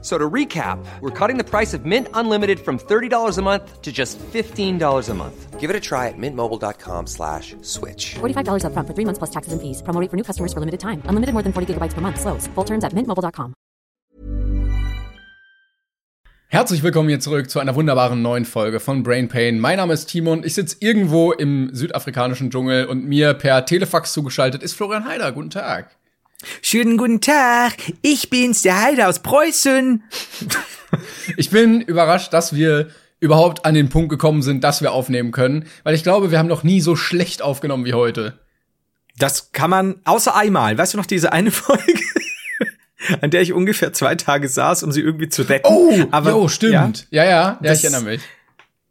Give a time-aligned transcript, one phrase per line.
[0.00, 3.90] So to recap, we're cutting the price of Mint Unlimited from $30 a month to
[3.90, 5.58] just $15 a month.
[5.58, 8.14] Give it a try at mintmobile.com slash switch.
[8.20, 9.82] $45 upfront for three months plus taxes and fees.
[9.82, 11.02] Promo rate for new customers for limited time.
[11.06, 12.20] Unlimited more than 40 gigabytes per month.
[12.20, 12.46] Slows.
[12.54, 13.54] Full terms at mintmobile.com.
[16.50, 19.58] Herzlich willkommen hier zurück zu einer wunderbaren neuen Folge von Brain Pain.
[19.58, 20.44] Mein Name ist Timon.
[20.44, 25.32] Ich sitze irgendwo im südafrikanischen Dschungel und mir per Telefax zugeschaltet ist Florian Heider.
[25.32, 25.97] Guten Tag.
[26.62, 30.02] Schönen guten Tag, ich bin's, der Heider aus Preußen.
[31.36, 32.88] Ich bin überrascht, dass wir
[33.20, 36.46] überhaupt an den Punkt gekommen sind, dass wir aufnehmen können, weil ich glaube, wir haben
[36.48, 38.38] noch nie so schlecht aufgenommen wie heute.
[39.18, 41.82] Das kann man, außer einmal, weißt du noch diese eine Folge,
[43.20, 45.66] an der ich ungefähr zwei Tage saß, um sie irgendwie zu retten?
[45.68, 47.06] Oh, aber jo, stimmt.
[47.10, 48.22] Ja, ja, ja, Das- ich erinnere mich.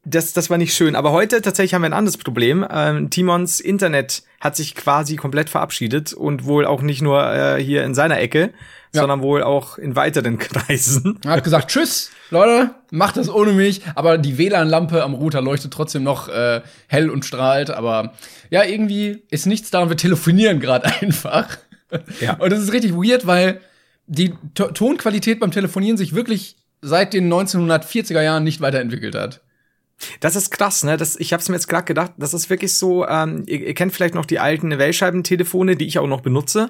[0.09, 0.95] Das, das war nicht schön.
[0.95, 2.66] Aber heute tatsächlich haben wir ein anderes Problem.
[2.72, 7.83] Ähm, Timons Internet hat sich quasi komplett verabschiedet und wohl auch nicht nur äh, hier
[7.83, 8.52] in seiner Ecke,
[8.94, 9.02] Ja.
[9.02, 11.19] sondern wohl auch in weiteren Kreisen.
[11.25, 13.81] Er hat gesagt, tschüss, Leute, macht das ohne mich.
[13.95, 17.69] Aber die WLAN-Lampe am Router leuchtet trotzdem noch äh, hell und strahlt.
[17.69, 18.13] Aber
[18.50, 19.89] ja, irgendwie ist nichts daran.
[19.89, 21.58] Wir telefonieren gerade einfach.
[22.22, 22.35] Ja.
[22.38, 23.59] Und das ist richtig weird, weil
[24.08, 29.41] die To- Tonqualität beim Telefonieren sich wirklich seit den 1940er Jahren nicht weiterentwickelt hat.
[30.20, 30.98] Das ist krass, ne?
[30.98, 33.73] Das, ich habe es mir jetzt gerade gedacht, das ist wirklich so, ähm, ihr, ihr
[33.73, 36.70] kennt vielleicht noch die alten Wählscheibentelefone, die ich auch noch benutze,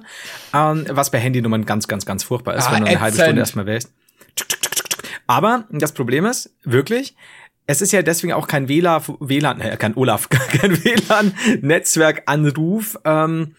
[0.53, 3.17] ähm, was bei Handynummern ganz, ganz, ganz furchtbar ist, Ah, wenn du eine halbe.
[3.17, 3.91] Stunde erstmal wählst.
[5.27, 7.15] Aber das Problem ist, wirklich,
[7.65, 13.55] es ist ja deswegen auch kein WLAN, WLAN äh, kein Olaf, kein WLAN-Netzwerkanruf, ähm,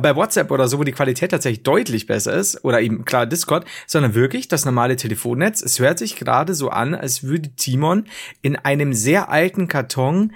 [0.00, 3.64] bei WhatsApp oder so, wo die Qualität tatsächlich deutlich besser ist, oder eben klar Discord,
[3.86, 5.62] sondern wirklich das normale Telefonnetz.
[5.62, 8.06] Es hört sich gerade so an, als würde Timon
[8.40, 10.32] in einem sehr alten Karton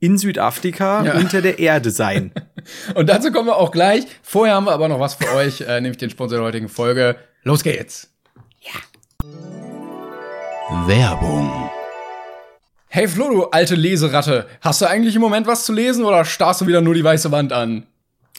[0.00, 1.14] in Südafrika Ja.
[1.16, 2.32] unter der Erde sein.
[2.94, 4.04] Und dazu kommen wir auch gleich.
[4.22, 7.16] Vorher haben wir aber noch was für euch, äh, nämlich den Sponsor der heutigen Folge.
[7.42, 8.12] Los geht's.
[10.86, 11.70] Werbung.
[12.88, 16.60] Hey Flo, du alte Leseratte, hast du eigentlich im Moment was zu lesen oder starrst
[16.62, 17.86] du wieder nur die weiße Wand an?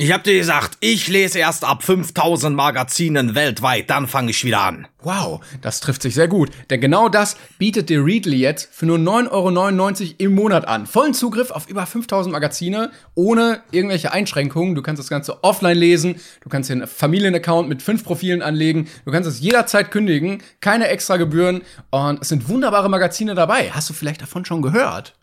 [0.01, 4.61] Ich hab dir gesagt, ich lese erst ab 5000 Magazinen weltweit, dann fange ich wieder
[4.61, 4.87] an.
[5.01, 6.51] Wow, das trifft sich sehr gut.
[6.69, 10.87] Denn genau das bietet dir Readly jetzt für nur 9,99 Euro im Monat an.
[10.87, 14.73] Vollen Zugriff auf über 5000 Magazine, ohne irgendwelche Einschränkungen.
[14.73, 18.87] Du kannst das Ganze offline lesen, du kannst dir einen Familienaccount mit fünf Profilen anlegen,
[19.03, 23.71] du kannst es jederzeit kündigen, keine extra Gebühren und es sind wunderbare Magazine dabei.
[23.71, 25.18] Hast du vielleicht davon schon gehört?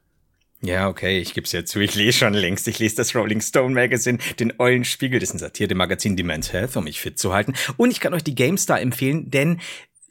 [0.62, 1.80] Ja, okay, ich geb's ja zu.
[1.80, 2.66] Ich lese schon längst.
[2.66, 6.76] Ich lese das Rolling Stone Magazine, den Eulenspiegel, das ist ein Satire-Magazin, die Men's Health,
[6.76, 7.54] um mich fit zu halten.
[7.76, 9.60] Und ich kann euch die GameStar empfehlen, denn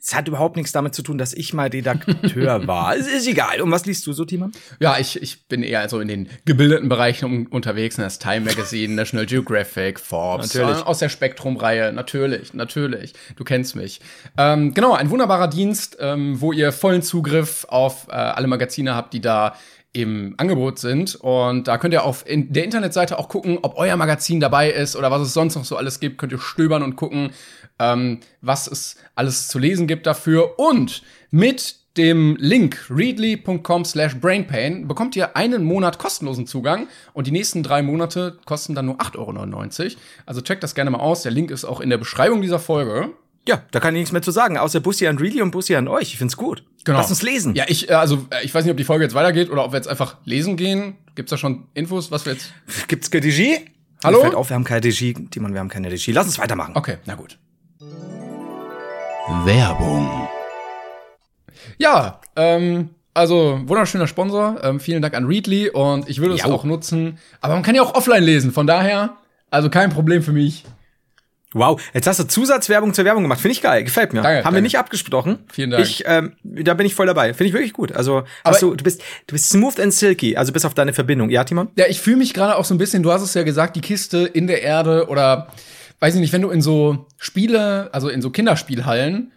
[0.00, 2.96] es hat überhaupt nichts damit zu tun, dass ich mal Redakteur war.
[2.96, 3.60] Es ist egal.
[3.60, 4.52] Und was liest du so, Timon?
[4.78, 7.98] Ja, ich, ich bin eher so in den gebildeten Bereichen unterwegs.
[7.98, 10.78] ne, Das Time Magazine, National Geographic, Forbes, Natürlich.
[10.78, 11.92] äh, aus der Spektrum-Reihe.
[11.92, 13.14] Natürlich, natürlich.
[13.34, 14.00] Du kennst mich.
[14.38, 19.12] Ähm, genau, ein wunderbarer Dienst, ähm, wo ihr vollen Zugriff auf äh, alle Magazine habt,
[19.12, 19.56] die da
[19.96, 21.14] im Angebot sind.
[21.16, 24.94] Und da könnt ihr auf in der Internetseite auch gucken, ob euer Magazin dabei ist
[24.94, 26.18] oder was es sonst noch so alles gibt.
[26.18, 27.30] Könnt ihr stöbern und gucken,
[27.78, 30.58] ähm, was es alles zu lesen gibt dafür.
[30.58, 37.30] Und mit dem Link readly.com slash brainpain bekommt ihr einen Monat kostenlosen Zugang und die
[37.30, 39.96] nächsten drei Monate kosten dann nur 8,99 Euro.
[40.26, 41.22] Also checkt das gerne mal aus.
[41.22, 43.12] Der Link ist auch in der Beschreibung dieser Folge.
[43.48, 45.86] Ja, da kann ich nichts mehr zu sagen, außer Bussi an Reilly und Bussi an
[45.86, 46.12] euch.
[46.12, 46.64] Ich find's gut.
[46.86, 47.54] Lass uns lesen.
[47.54, 49.72] Ja, ich, äh, also, äh, ich weiß nicht, ob die Folge jetzt weitergeht oder ob
[49.72, 50.96] wir jetzt einfach lesen gehen.
[51.14, 52.52] Gibt's da schon Infos, was wir jetzt.
[52.88, 53.58] Gibt's keine Regie?
[54.04, 54.18] Hallo?
[54.18, 55.14] Mir fällt auf, wir haben keine Regie.
[55.30, 56.12] Timon, wir haben keine Regie.
[56.12, 56.72] Lass uns weitermachen.
[56.76, 57.38] Okay, na gut.
[59.44, 60.28] Werbung.
[61.78, 64.62] Ja, ähm, also wunderschöner Sponsor.
[64.62, 67.18] Ähm, vielen Dank an Readly und ich würde es auch nutzen.
[67.40, 69.16] Aber man kann ja auch offline lesen, von daher,
[69.50, 70.64] also kein Problem für mich.
[71.56, 73.40] Wow, jetzt hast du Zusatzwerbung zur Werbung gemacht.
[73.40, 74.20] Finde ich geil, gefällt mir.
[74.20, 74.62] Danke, Haben wir danke.
[74.62, 75.38] nicht abgesprochen.
[75.50, 75.82] Vielen Dank.
[75.82, 77.32] Ich, ähm, da bin ich voll dabei.
[77.32, 77.92] Finde ich wirklich gut.
[77.92, 81.30] Also, hast du, du bist, du bist smooth and silky, also bis auf deine Verbindung.
[81.30, 81.68] Ja, Timon?
[81.76, 83.80] Ja, ich fühle mich gerade auch so ein bisschen, du hast es ja gesagt, die
[83.80, 85.48] Kiste in der Erde oder
[86.00, 89.32] weiß ich nicht, wenn du in so Spiele, also in so Kinderspielhallen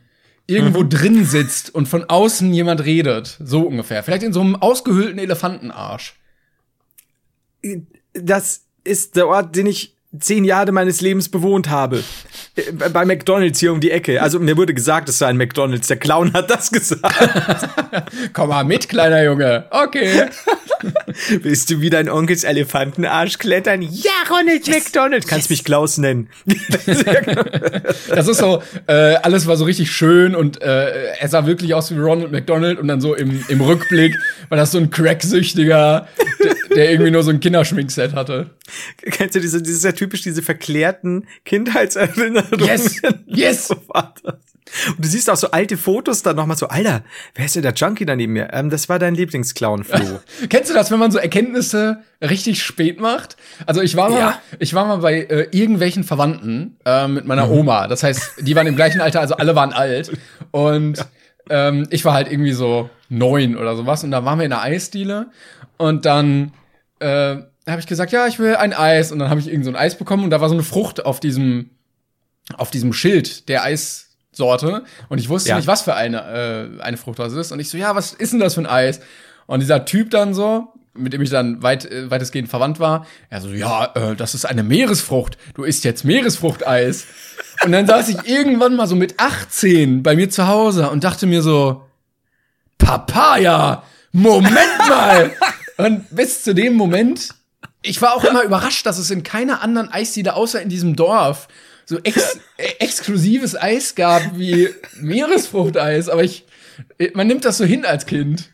[0.45, 4.03] irgendwo drin sitzt und von außen jemand redet, so ungefähr.
[4.03, 6.19] Vielleicht in so einem ausgehöhlten Elefantenarsch.
[8.13, 12.03] Das ist der Ort, den ich zehn Jahre meines Lebens bewohnt habe.
[12.55, 14.21] Äh, Bei McDonalds hier um die Ecke.
[14.21, 15.87] Also mir wurde gesagt, es sei ein McDonalds.
[15.87, 17.69] Der Clown hat das gesagt.
[18.33, 19.65] Komm mal mit, kleiner Junge.
[19.69, 20.25] Okay.
[21.41, 23.81] Willst du wieder in Onkels Elefantenarsch klettern?
[23.81, 25.27] Ja, Ronald McDonald.
[25.27, 26.29] Kannst mich Klaus nennen.
[28.09, 31.91] Das ist so, äh, alles war so richtig schön und äh, er sah wirklich aus
[31.93, 34.15] wie Ronald McDonald und dann so im, im Rückblick
[34.47, 36.07] war das so ein Cracksüchtiger,
[36.79, 38.51] der, der irgendwie nur so ein Kinderschminkset hatte.
[39.01, 42.59] Kennst du diese, dieses ja typisch diese verklärten Kindheitserinnerungen?
[42.65, 43.67] Yes, yes.
[43.67, 44.33] So war das.
[44.95, 47.03] Und du siehst auch so alte Fotos dann nochmal so, Alter,
[47.33, 48.49] wer ist denn der Junkie da neben mir?
[48.53, 50.19] Ähm, das war dein Lieblingsclown, Flo.
[50.49, 53.35] Kennst du das, wenn man so Erkenntnisse richtig spät macht?
[53.65, 54.41] Also ich war mal, Ja.
[54.59, 57.87] ich war mal bei äh, irgendwelchen Verwandten äh, mit meiner Oma.
[57.87, 60.11] Das heißt, die waren im gleichen Alter, also alle waren alt.
[60.51, 61.03] Und
[61.49, 64.03] ähm, ich war halt irgendwie so neun oder sowas.
[64.03, 65.31] Und da waren wir in einer Eisdiele.
[65.77, 66.51] Und dann
[66.99, 67.37] äh,
[67.67, 69.11] habe ich gesagt, ja, ich will ein Eis.
[69.11, 70.23] Und dann habe ich irgend so ein Eis bekommen.
[70.23, 71.69] Und da war so eine Frucht auf diesem,
[72.57, 74.83] auf diesem Schild der Eissorte.
[75.09, 75.57] Und ich wusste Ja.
[75.57, 77.51] nicht, was für eine, äh, eine Frucht das ist.
[77.51, 78.99] Und ich so, ja, was ist denn das für ein Eis?
[79.45, 83.41] Und dieser Typ dann so, mit dem ich dann weit, äh, weitestgehend verwandt war, er
[83.41, 85.37] so, ja, äh, das ist eine Meeresfrucht.
[85.53, 87.05] Du isst jetzt Meeresfruchteis.
[87.63, 91.25] Und dann saß ich irgendwann mal so mit 18 bei mir zu Hause und dachte
[91.27, 91.83] mir so,
[92.77, 94.55] Papaya, Moment
[94.87, 95.31] mal.
[95.79, 97.29] und bis zu dem Moment,
[97.81, 101.47] ich war auch immer überrascht, dass es in keiner anderen Eisdiele außer in diesem Dorf
[101.85, 106.09] so ex äh, exklusives Eis gab wie Meeresfruchteis.
[106.09, 106.45] Aber ich,
[106.97, 108.49] äh, man nimmt das so hin als Kind.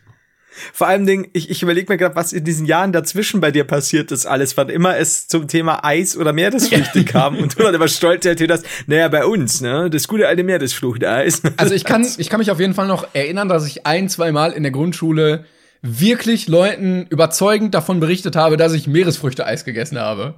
[0.72, 3.64] Vor allem Ding, ich, ich überlege mir gerade, was in diesen Jahren dazwischen bei dir
[3.64, 7.74] passiert ist, alles, wann immer es zum Thema Eis oder Meeresfrüchte kam und du dann
[7.74, 11.42] immer stolz erzählt hast, naja, bei uns, ne, das gute alte Meeresfruchteis.
[11.56, 14.32] Also ich kann, ich kann mich auf jeden Fall noch erinnern, dass ich ein, zwei
[14.32, 15.44] Mal in der Grundschule
[15.82, 20.34] wirklich Leuten überzeugend davon berichtet habe, dass ich Meeresfrüchte-Eis gegessen habe.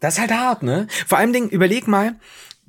[0.00, 0.86] Das ist halt hart, ne?
[1.06, 2.16] Vor allem Ding, überleg mal,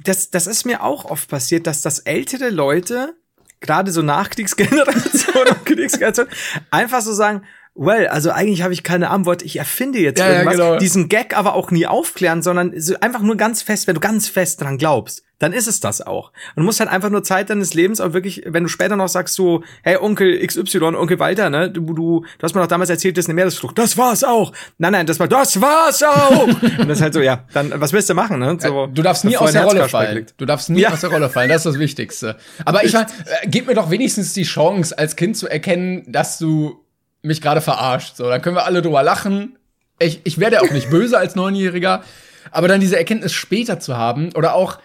[0.03, 3.15] das, das ist mir auch oft passiert, dass das ältere Leute,
[3.59, 6.27] gerade so Nachkriegsgeneration Kriegsgeneration,
[6.71, 7.43] einfach so sagen,
[7.85, 10.77] well, also eigentlich habe ich keine Antwort, ich erfinde jetzt Ja, ja, irgendwas, genau.
[10.77, 14.27] diesen Gag aber auch nie aufklären, sondern so einfach nur ganz fest, wenn du ganz
[14.27, 16.27] fest dran glaubst, dann ist es das auch.
[16.55, 19.07] Und du musst halt einfach nur Zeit deines Lebens auch wirklich, wenn du später noch
[19.07, 22.91] sagst so, hey Onkel XY, Onkel Walter, ne, du, du, du hast mir doch damals
[22.91, 23.75] erzählt, das ist eine Meeresfrucht.
[23.79, 24.53] Das war's auch.
[24.77, 26.43] Nein, nein, das war, das war's auch.
[26.77, 28.55] Und das ist halt so, ja, dann, was willst du machen, ne?
[28.61, 30.17] So, Du darfst nie aus der Rolle fallen.
[30.17, 30.35] liegt.
[30.39, 30.91] Du darfst nie Ja.
[30.93, 31.49] aus der Rolle fallen.
[31.49, 32.37] Das ist das Wichtigste.
[32.63, 36.37] Aber ich meine, äh, gib mir doch wenigstens die Chance, als Kind zu erkennen, dass
[36.37, 36.80] du
[37.21, 38.15] mich gerade verarscht.
[38.15, 39.57] So, dann können wir alle drüber lachen.
[39.99, 42.03] Ich, ich werde auch nicht böse als Neunjähriger.
[42.51, 44.79] Aber dann diese Erkenntnis später zu haben oder auch,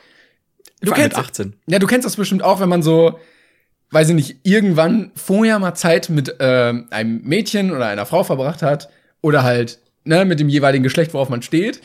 [0.83, 1.57] du kennst, 18.
[1.67, 3.19] ja, du kennst das bestimmt auch, wenn man so,
[3.91, 8.63] weiß ich nicht, irgendwann vorher mal Zeit mit ähm, einem Mädchen oder einer Frau verbracht
[8.63, 8.91] hat
[9.23, 11.81] oder halt ne, mit dem jeweiligen Geschlecht, worauf man steht.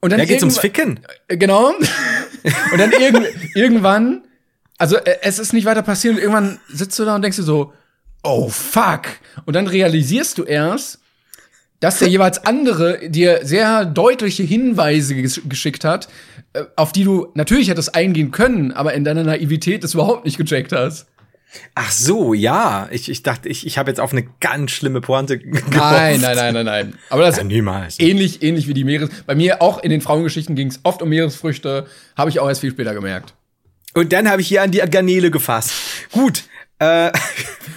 [0.00, 1.00] Und dann Da geht's ums Ficken.
[1.26, 1.72] äh, Genau.
[2.72, 4.22] Und dann irgend, irgendwann,
[4.78, 7.42] also äh, es ist nicht weiter passiert und irgendwann sitzt du da und denkst dir
[7.42, 7.72] so,
[8.22, 9.02] oh fuck.
[9.44, 10.98] Und dann realisierst du erst,
[11.80, 16.08] dass der jeweils andere dir sehr deutliche Hinweise ges geschickt hat,
[16.52, 20.38] äh, auf die du natürlich hättest eingehen können, aber in deiner Naivität das überhaupt nicht
[20.38, 21.06] gecheckt hast.
[21.74, 22.88] Ach so, ja.
[22.90, 25.74] Ich, ich dachte, ich, ich habe jetzt auf eine ganz schlimme Pointe gehofft.
[25.74, 26.98] Nein, nein, nein, nein, nein.
[27.10, 27.98] Aber das Ja, niemals.
[28.00, 29.08] ähnlich, ähnlich wie die Meeres.
[29.26, 31.86] Bei mir auch in den Frauengeschichten ging es oft um Meeresfrüchte,
[32.16, 33.34] habe ich auch erst viel später gemerkt.
[33.94, 35.72] Und dann habe ich hier an die Garnele gefasst.
[36.12, 36.44] Gut.
[36.78, 37.10] Äh,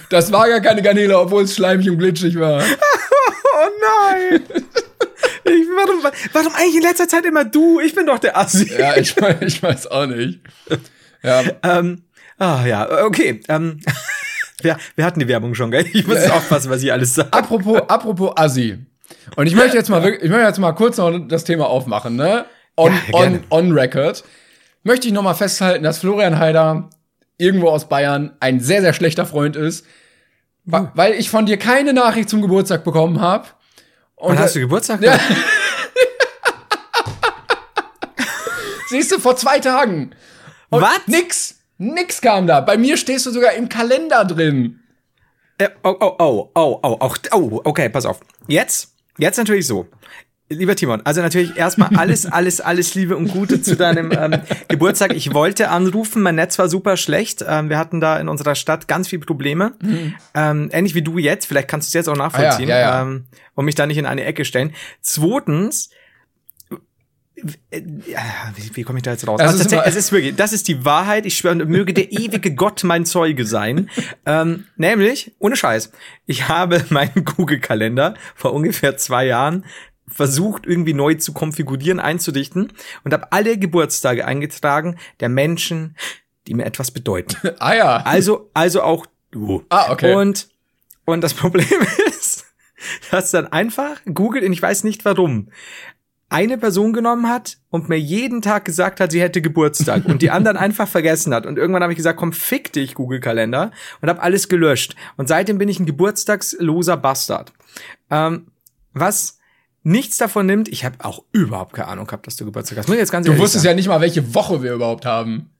[0.08, 2.62] Das war gar keine Garnele, obwohl es schleimig und glitschig war.
[3.54, 4.42] oh nein.
[5.44, 7.80] Ich, warum, warum eigentlich in letzter Zeit immer du?
[7.80, 8.70] Ich bin doch der Assi.
[8.78, 10.40] Ja, ich, weiß- ich weiß auch nicht.
[11.22, 12.02] Ja, Ähm,
[12.38, 13.40] ah ja, okay.
[13.48, 13.80] Ähm,
[14.60, 15.86] wir, wir hatten die Werbung schon, gell?
[15.94, 17.32] Ich muss jetzt aufpassen, was ich alles sage.
[17.32, 18.76] apropos, apropos Assi.
[19.36, 22.16] Und ich möchte jetzt mal wirklich, ich möchte jetzt mal kurz noch das Thema aufmachen,
[22.16, 22.44] ne?
[22.76, 24.24] On, Ja, on, on record.
[24.82, 26.90] Möchte ich noch mal festhalten, dass Florian Heider
[27.38, 29.84] irgendwo aus Bayern ein sehr, sehr schlechter Freund ist,
[30.64, 30.90] mhm.
[30.94, 33.48] weil ich von dir keine Nachricht zum Geburtstag bekommen habe.
[34.16, 35.02] Und Wann hast du Geburtstag?
[35.02, 35.18] Ja.
[38.88, 40.14] Siehst du, vor zwei Tagen.
[40.68, 41.00] Und Was?
[41.06, 41.56] Nix.
[41.78, 42.60] Nix kam da.
[42.60, 44.80] Bei mir stehst du sogar im Kalender drin.
[45.58, 48.20] Äh, oh, oh, oh, oh, oh, oh, okay, pass auf.
[48.46, 49.86] Jetzt, jetzt natürlich so.
[50.58, 55.14] Lieber Timon, also natürlich erstmal alles, alles, alles Liebe und Gute zu deinem ähm, Geburtstag.
[55.14, 57.44] Ich wollte anrufen, mein Netz war super schlecht.
[57.46, 59.72] Ähm, wir hatten da in unserer Stadt ganz viel Probleme.
[60.34, 62.90] Ähm, ähnlich wie du jetzt, vielleicht kannst du es jetzt auch nachvollziehen Ah ja, ja,
[62.96, 63.02] ja.
[63.02, 64.72] Ähm, und mich da nicht in eine Ecke stellen.
[65.00, 65.90] Zweitens,
[67.70, 67.80] äh,
[68.54, 69.40] wie, wie komme ich da jetzt raus?
[69.40, 71.26] Es Also, ist tatsächlich, immer- es ist wirklich, das ist die Wahrheit.
[71.26, 73.90] Ich schwöre, möge der ewige Gott mein Zeuge sein.
[74.26, 75.92] ähm, nämlich, ohne Scheiß,
[76.26, 79.64] ich habe meinen Google-Kalender vor ungefähr zwei Jahren
[80.12, 82.72] versucht, irgendwie neu zu konfigurieren, einzudichten
[83.04, 85.96] und habe alle Geburtstage eingetragen der Menschen,
[86.46, 87.36] die mir etwas bedeuten.
[87.58, 87.96] Ah ja.
[87.98, 89.64] Also, also auch du.
[89.68, 90.14] Ah, okay.
[90.14, 90.48] Und,
[91.04, 92.44] und das Problem ist,
[93.10, 95.48] dass dann einfach Google, und ich weiß nicht warum,
[96.28, 100.30] eine Person genommen hat und mir jeden Tag gesagt hat, sie hätte Geburtstag und die
[100.30, 101.44] anderen einfach vergessen hat.
[101.44, 104.96] Und irgendwann habe ich gesagt, komm, fick dich, Google-Kalender und habe alles gelöscht.
[105.16, 107.52] Und seitdem bin ich ein geburtstagsloser Bastard.
[108.10, 108.46] Ähm,
[108.94, 109.38] was
[109.82, 112.88] nichts davon nimmt, ich habe auch überhaupt keine Ahnung gehabt, dass du Geburtstag hast.
[112.88, 113.72] Muss ich jetzt ganz Du wusstest sagen.
[113.72, 115.50] ja nicht mal, welche Woche wir überhaupt haben.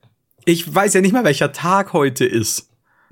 [0.45, 2.69] Ich weiß ja nicht mal, welcher Tag heute ist.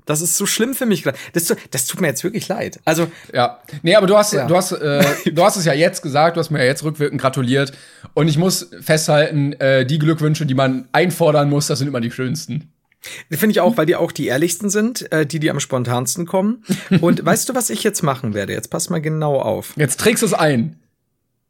[0.07, 1.17] Das ist so schlimm für mich gerade.
[1.35, 2.81] Das, das tut mir jetzt wirklich leid.
[2.85, 3.61] Also, Ja.
[3.83, 4.47] Nee, aber du hast, Ja.
[4.47, 7.21] du hast, äh, du hast es ja jetzt gesagt, du hast mir ja jetzt rückwirkend
[7.21, 7.73] gratuliert.
[8.15, 12.11] Und ich muss festhalten, äh, die Glückwünsche, die man einfordern muss, das sind immer die
[12.11, 12.73] schönsten.
[13.31, 16.65] finde ich auch, weil die auch die ehrlichsten sind, äh, die, die am spontansten kommen.
[17.01, 18.53] Und weißt du, was ich jetzt machen werde?
[18.55, 19.75] Jetzt pass mal genau auf.
[19.77, 20.77] Jetzt trägst du es ein.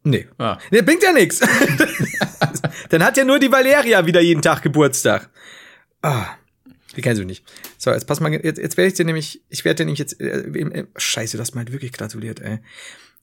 [0.03, 0.27] Nee.
[0.39, 0.59] Ah.
[0.71, 1.41] Nee, bringt ja nichts.
[2.89, 5.29] Dann hat ja nur die Valeria wieder jeden Tag Geburtstag.
[6.03, 6.27] Ah.
[6.97, 7.45] Die kennst du nicht.
[7.79, 10.21] So, jetzt pass mal, jetzt, jetzt werde ich dir nämlich, ich werde dir nämlich jetzt,
[10.21, 12.59] äh, im, scheiße, du hast mir halt wirklich gratuliert, ey.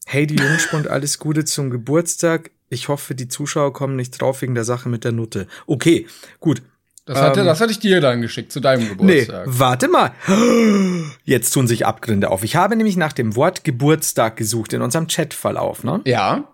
[0.05, 2.51] Hey, die Jungspund, alles Gute zum Geburtstag.
[2.69, 5.48] Ich hoffe, die Zuschauer kommen nicht drauf wegen der Sache mit der Nutte.
[5.65, 6.07] Okay,
[6.39, 6.62] gut.
[7.05, 7.46] Das, hatte, Ähm.
[7.46, 9.46] das hatte ich dir dann geschickt zu deinem Nee, Geburtstag.
[9.48, 10.13] warte mal.
[11.24, 12.43] Jetzt tun sich Abgründe auf.
[12.43, 16.01] Ich habe nämlich nach dem Wort Geburtstag gesucht in unserem Chatverlauf, ne?
[16.05, 16.48] Ja.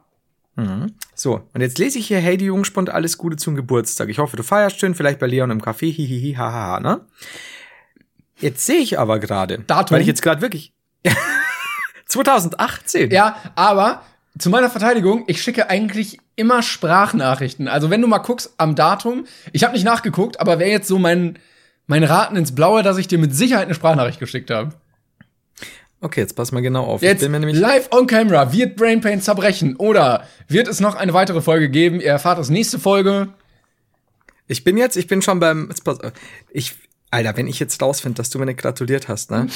[1.15, 4.09] So, und jetzt lese ich hier, hey, die Jungspund, alles Gute zum Geburtstag.
[4.09, 7.01] Ich hoffe, du feierst schön, vielleicht bei Leon im Café, hihihi, hahaha, ne?
[8.39, 9.95] Jetzt sehe ich aber gerade, Datum?
[9.95, 10.73] weil ich jetzt gerade wirklich
[12.07, 13.11] 2018.
[13.11, 14.03] Ja, aber
[14.37, 17.67] zu meiner Verteidigung, ich schicke eigentlich immer Sprachnachrichten.
[17.67, 20.97] Also wenn du mal guckst am Datum, ich habe nicht nachgeguckt, aber wäre jetzt so
[20.97, 21.37] mein,
[21.87, 24.73] mein Raten ins Blaue, dass ich dir mit Sicherheit eine Sprachnachricht geschickt habe.
[26.03, 27.01] Okay, jetzt pass mal genau auf.
[27.01, 31.69] Jetzt live on camera, wird Brain Pain zerbrechen oder wird es noch eine weitere Folge
[31.69, 32.01] geben?
[32.01, 33.29] Ihr erfahrt es nächste Folge.
[34.47, 35.71] ich bin jetzt, ich bin schon beim
[36.51, 36.75] ich
[37.09, 39.47] Alter, wenn ich jetzt rausfinde, dass du mir nicht gratuliert hast, ne?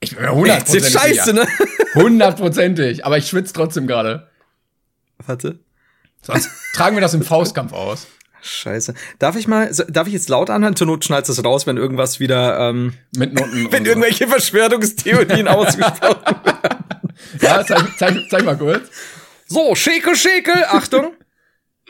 [0.00, 1.46] Ich bin mir hundertprozentig scheiße, ne?
[1.94, 4.30] Hundertprozentig, aber ich schwitze trotzdem gerade.
[5.26, 5.58] Warte.
[6.22, 8.06] Sonst tragen wir das im Faustkampf aus.
[8.46, 8.92] Scheiße.
[9.18, 10.76] Darf ich mal, so- darf ich jetzt laut anhören?
[10.76, 13.68] Zur Not schneidest du es raus, wenn irgendwas wieder, ähm, Mit Noten.
[13.72, 16.34] wenn irgendwelche Verschwörungstheorien ausgesprochen
[17.40, 18.88] Ja, zeig, zeig, zeig mal kurz.
[19.46, 21.14] So, Schäkel, Schäkel, Achtung.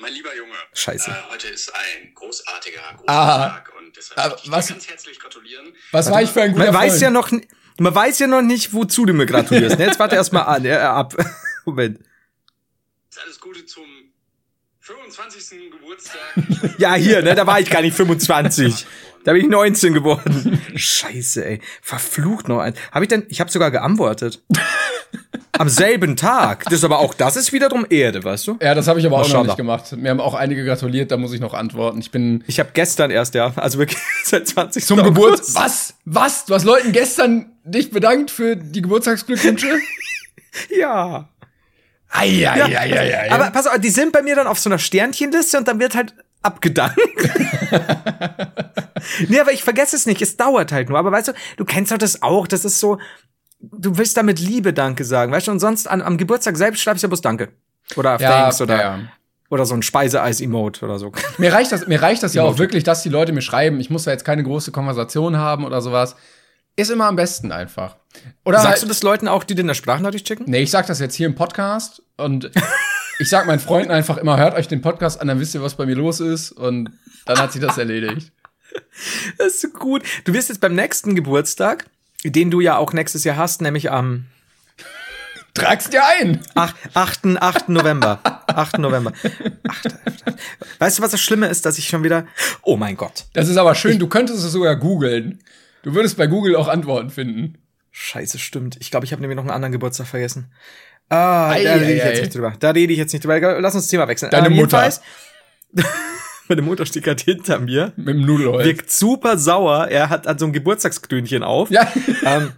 [0.00, 1.10] Mein lieber Junge, Scheiße.
[1.10, 3.48] Äh, heute ist ein großartiger, großer Ah.
[3.48, 5.66] Tag und deshalb möchte ich was- ganz herzlich gratulieren.
[5.92, 7.02] Was war ich für ein guter Man weiß Freund?
[7.02, 7.30] ja noch,
[7.78, 9.78] man weiß ja noch nicht, wozu du mir gratulierst.
[9.78, 9.86] ne?
[9.86, 11.14] Jetzt warte erst mal an, äh, ab.
[11.64, 11.98] Moment.
[13.24, 13.84] Alles Gute zum
[14.84, 15.70] 25.
[15.72, 16.20] Geburtstag.
[16.78, 18.84] Ja, hier, ne, da war ich gar nicht 25.
[19.24, 20.60] Da bin ich 19 geworden.
[20.74, 21.60] Scheiße, ey.
[21.80, 22.74] Verflucht noch ein.
[22.92, 24.42] Habe ich denn, ich habe sogar geantwortet.
[25.52, 26.64] Am selben Tag.
[26.64, 28.58] Das ist aber auch, das ist wiederum Erde, weißt du?
[28.60, 29.44] Ja, das habe ich aber auch noch Maschallah.
[29.46, 29.92] nicht gemacht.
[29.96, 32.00] Mir haben auch einige gratuliert, da muss ich noch antworten.
[32.00, 34.84] Ich bin Ich habe gestern erst, ja, also wirklich seit 20.
[34.84, 35.14] zum August.
[35.14, 35.40] Geburt.
[35.54, 35.94] Was?
[36.04, 36.44] Was?
[36.44, 39.78] Du hast Leuten gestern dich bedankt für die Geburtstagsglückwünsche?
[40.70, 41.28] Ja.
[42.14, 43.32] Eieieiei.
[43.32, 45.94] Aber pass auf, die sind bei mir dann auf so einer Sternchenliste und dann wird
[45.94, 46.98] halt abgedankt.
[49.28, 50.98] nee, aber ich vergesse es nicht, es dauert halt nur.
[50.98, 52.98] Aber weißt du, du kennst doch das auch, das ist so,
[53.60, 57.02] du willst damit Liebe Danke sagen, weißt du, und sonst an, am Geburtstag selbst schreibst
[57.02, 57.48] du ja bloß Danke.
[57.96, 59.00] Oder ja, Thanks oder, ja.
[59.50, 61.12] oder so ein Speiseeis-Emote oder so.
[61.38, 63.80] Mir reicht das, mir reicht das ja auch wirklich, dass die Leute mir schreiben.
[63.80, 66.16] Ich muss da jetzt keine große Konversation haben oder sowas.
[66.76, 67.96] Ist immer am besten einfach.
[68.44, 70.44] Oder Sagst du halt, das Leuten auch, die dir eine Sprachnachricht schicken?
[70.46, 72.50] Nee, ich sag das jetzt hier im Podcast und
[73.18, 75.76] ich sag meinen Freunden einfach immer, hört euch den Podcast an, dann wisst ihr, was
[75.76, 76.90] bei mir los ist und
[77.26, 78.32] dann hat sich das erledigt.
[79.38, 80.02] Das ist so gut.
[80.24, 81.86] Du wirst jetzt beim nächsten Geburtstag,
[82.24, 84.26] den du ja auch nächstes Jahr hast, nämlich am
[85.54, 86.40] Trag's dir ein!
[86.56, 87.40] Ach, 8.
[87.40, 87.68] 8.
[87.68, 88.18] November.
[88.48, 88.78] 8.
[88.78, 89.12] November.
[89.68, 89.86] 8.
[89.86, 89.94] 8.
[90.80, 92.26] Weißt du, was das Schlimme ist, dass ich schon wieder.
[92.62, 93.26] Oh mein Gott.
[93.32, 95.40] Das ist aber schön, du könntest es sogar googeln.
[95.84, 97.58] Du würdest bei Google auch Antworten finden.
[97.96, 98.76] Scheiße, stimmt.
[98.80, 100.52] Ich glaube, ich habe nämlich noch einen anderen Geburtstag vergessen.
[101.08, 102.22] Ah, Ei, da rede ich ei, jetzt ei.
[102.22, 102.52] nicht drüber.
[102.58, 103.60] Da rede ich jetzt nicht drüber.
[103.60, 104.30] Lass uns das Thema wechseln.
[104.32, 104.92] Deine Ähm, Mutter.
[106.48, 107.92] Meine Mutter steht gerade hinter mir.
[107.96, 108.64] Mit dem Nudelholz.
[108.66, 109.86] Wirkt super sauer.
[109.88, 111.70] Er hat, hat so ein Geburtstagskrönchen auf.
[111.70, 111.86] Ja.
[112.24, 112.52] Ähm,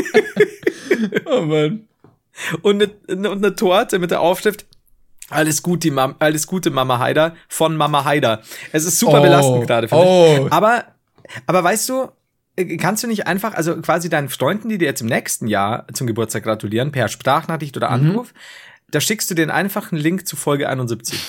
[1.24, 1.88] oh Mann.
[2.62, 4.66] und eine, und eine Torte mit der Aufschrift
[5.30, 8.42] alles Gute, Mam alles Gute, Mama Haider von Mama Haider.
[8.72, 9.22] Es ist super Oh.
[9.22, 10.42] belastend gerade für Oh.
[10.44, 10.52] mich.
[10.52, 10.84] Aber,
[11.46, 12.08] aber weißt du,
[12.64, 16.06] kannst du nicht einfach, also quasi deinen Freunden, die dir jetzt im nächsten Jahr zum
[16.06, 18.10] Geburtstag gratulieren, per Sprachnachricht oder Mhm.
[18.10, 18.34] Anruf,
[18.90, 21.20] da schickst du denen einfach einen Link zu Folge 71.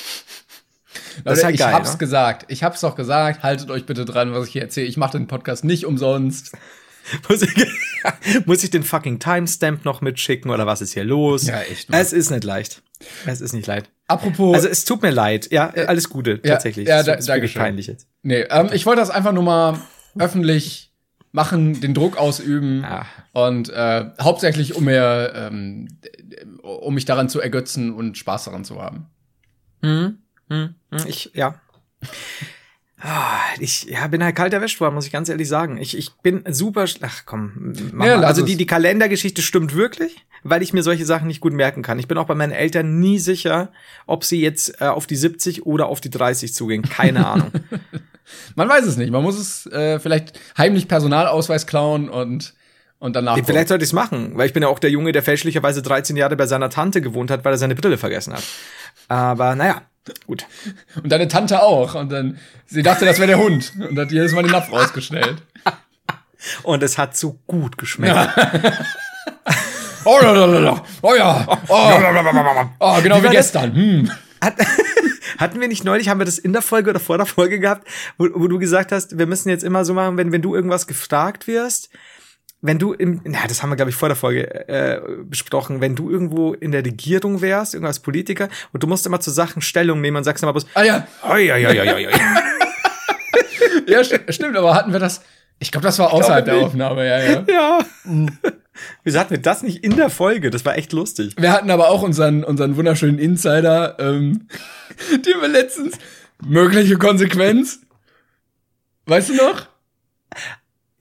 [1.24, 1.98] Das ist halt ich geil, hab's ne?
[1.98, 2.46] gesagt.
[2.50, 3.44] Ich hab's doch gesagt.
[3.44, 4.88] Haltet euch bitte dran, was ich hier erzähle.
[4.88, 6.52] Ich mache den Podcast nicht umsonst.
[7.30, 7.52] Muss ich-
[8.46, 11.48] Muss ich den fucking Timestamp noch mitschicken oder was ist hier los?
[11.48, 12.00] Ja, echt, Mann.
[12.00, 12.82] Es ist nicht leicht.
[13.26, 13.90] Es ist nicht leicht.
[14.08, 14.54] Apropos.
[14.56, 15.50] Also es tut mir leid.
[15.52, 16.88] Ja, alles Gute, ja, tatsächlich.
[16.88, 17.62] ja, Es da- Dankeschön.
[17.62, 18.08] peinlich jetzt.
[18.22, 19.80] nee, ähm, ich wollte das einfach nur mal
[20.20, 20.91] öffentlich
[21.32, 23.06] machen, den Druck ausüben Ah.
[23.34, 25.88] und äh, hauptsächlich um mir, ähm,
[26.62, 29.06] um mich daran zu ergötzen und Spaß daran zu haben.
[29.82, 30.18] Hm,
[30.50, 31.56] hm, hm, ich, ja.
[33.04, 35.78] Ah, Ich ja, bin halt kalt erwischt worden, muss ich ganz ehrlich sagen.
[35.78, 36.86] Ich, ich bin super.
[37.02, 41.28] Ach komm, mach Ja, also die, die Kalendergeschichte stimmt wirklich, weil ich mir solche Sachen
[41.28, 41.98] nicht gut merken kann.
[41.98, 43.72] Ich bin auch bei meinen Eltern nie sicher,
[44.06, 46.84] ob sie jetzt äh, auf die 70 oder auf die 30 zugehen.
[46.84, 47.52] Keine Ahnung.
[48.56, 49.12] Man weiß es nicht.
[49.12, 52.54] Man muss es äh, vielleicht heimlich Personalausweis klauen und
[53.00, 53.38] und danach.
[53.44, 56.16] Vielleicht sollte ich es machen, weil ich bin ja auch der Junge, der fälschlicherweise 13
[56.18, 58.44] Jahre bei seiner Tante gewohnt hat, weil er seine Brille vergessen hat.
[59.08, 59.82] Aber naja,
[60.28, 60.46] gut.
[61.02, 61.96] und deine Tante auch.
[61.96, 65.42] Und dann sie dachte, das wäre der Hund und hat jedes Mal den Napf rausgestellt.
[66.64, 68.18] Und es hat so gut geschmeckt.
[70.04, 70.84] Oh, la, la.
[71.02, 71.46] oh ja.
[71.68, 71.92] Oh,
[72.80, 73.32] oh genau wie, das?
[73.32, 73.76] gestern.
[73.76, 74.12] Hm.
[74.42, 74.56] Hat,
[75.38, 77.88] hatten wir nicht neulich, haben wir das in der Folge oder vor der Folge gehabt,
[78.18, 80.88] wo, wo du gesagt hast, wir müssen jetzt immer so machen, wenn, wenn du irgendwas
[80.88, 81.90] gefragt wirst,
[82.64, 85.96] wenn du im, na, das haben wir, glaube ich, vor der Folge äh, besprochen, wenn
[85.96, 90.00] du irgendwo in der Regierung wärst, irgendwas Politiker, und du musst immer zu Sachen Stellung
[90.00, 91.08] nehmen und sagst immer bloß, Ah ja.
[91.28, 92.12] oi, oi, oi, oi, oi.
[93.88, 95.22] Ja, sti stimmt, aber hatten wir das?
[95.62, 96.56] Ich glaube, das war außerhalb der.
[96.56, 97.46] Aufnahme, ja, ja.
[97.48, 97.80] ja.
[99.04, 100.50] Wieso hatten wir das nicht in der Folge?
[100.50, 101.36] Das war echt lustig.
[101.38, 104.48] Wir hatten aber auch unseren, unseren wunderschönen Insider, ähm,
[105.12, 106.00] den wir letztens
[106.44, 107.80] mögliche Konsequenz.
[109.06, 109.68] Weißt du noch?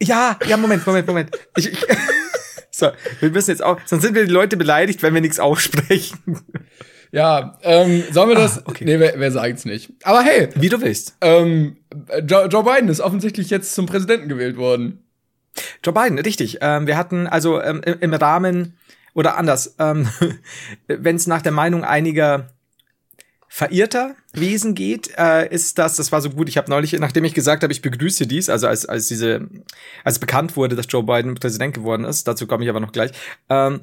[0.03, 1.31] Ja, ja, Moment, Moment, Moment.
[1.57, 1.79] Ich, ich,
[2.71, 2.91] so,
[3.21, 6.39] wir müssen jetzt auch, sonst sind wir die Leute beleidigt, wenn wir nichts aussprechen.
[7.13, 8.59] Ja, ähm, sollen wir das?
[8.59, 8.85] Ah, okay.
[8.85, 9.93] Nee, wir, wir sagen's nicht.
[10.05, 11.17] Aber hey, Wie du willst.
[11.21, 11.77] ähm,
[12.25, 15.05] Joe, Joe Biden ist offensichtlich jetzt zum Präsidenten gewählt worden.
[15.85, 16.59] Joe Biden, richtig.
[16.61, 18.77] Ähm, wir hatten also ähm, im im Rahmen
[19.15, 20.09] oder anders, ähm,
[20.87, 22.51] wenn es nach der Meinung einiger
[23.49, 26.49] verirrter Wesen geht, äh, ist das, das war so gut.
[26.49, 29.49] Ich habe neulich, nachdem ich gesagt habe, ich begrüße dies, also als als diese,
[30.05, 33.11] als bekannt wurde, dass Joe Biden Präsident geworden ist, dazu komme ich aber noch gleich,
[33.49, 33.81] ähm,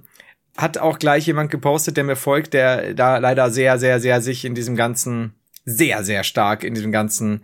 [0.58, 4.44] hat auch gleich jemand gepostet, der mir folgt, der da leider sehr, sehr, sehr sich
[4.44, 5.34] in diesem ganzen,
[5.66, 7.44] sehr, sehr stark in diesem ganzen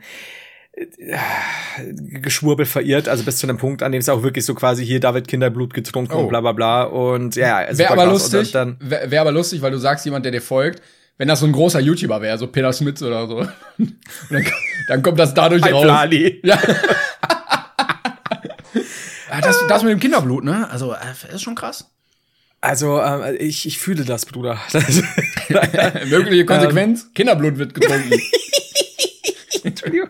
[2.22, 5.00] Geschwurbel verirrt, also bis zu einem Punkt, an dem es auch wirklich so quasi hier
[5.00, 6.22] David Kinderblut getrunken Oh.
[6.22, 8.32] und bla bla bla und ja, Wäre aber krass.
[8.32, 10.82] Lustig, Dann, wäre wär aber lustig, weil du sagst, jemand, der dir folgt,
[11.20, 13.46] wenn das so ein großer YouTuber wäre, so Peter Smith oder so.
[14.32, 14.46] Dann,
[14.88, 15.86] dann kommt das dadurch raus.
[15.86, 16.42] Lali.
[16.46, 16.60] Ja.
[19.30, 20.68] Ah, das, das mit dem Kinderblut, ne?
[20.70, 21.90] Also, äh, ist schon krass.
[22.64, 24.58] Also, ähm, ich, ich fühle das, Bruder.
[26.06, 28.14] Mögliche Konsequenz, Kinderblut wird getrunken.
[29.66, 30.08] Entschuldigung.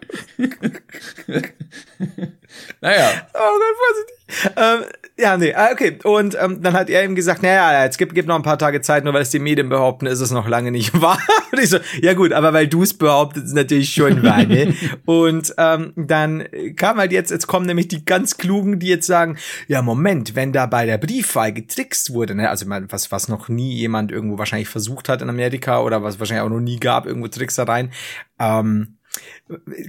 [2.79, 3.27] naja.
[3.33, 3.37] Oh.
[3.39, 3.62] Ähm,
[5.23, 5.97] ja, nee, ah, okay.
[6.03, 8.81] Und ähm, dann hat er ihm gesagt, naja, jetzt gibt, gibt noch ein paar Tage
[8.81, 11.17] Zeit, nur weil es die Medien behaupten, ist es noch lange nicht wahr.
[11.51, 14.75] Und ich so, ja gut, aber weil du es behauptet, ist natürlich schon wahr, ne?
[15.05, 16.43] Und ähm, dann
[16.75, 19.37] kam halt jetzt, jetzt kommen nämlich die ganz Klugen, die jetzt sagen,
[19.69, 22.49] ja Moment, wenn da bei der Briefwahl getrickst wurde, ne?
[22.49, 26.43] Also was, was noch nie jemand irgendwo wahrscheinlich versucht hat in Amerika oder was wahrscheinlich
[26.45, 27.91] auch noch nie gab, irgendwo Tricksereien,
[28.39, 28.97] ähm,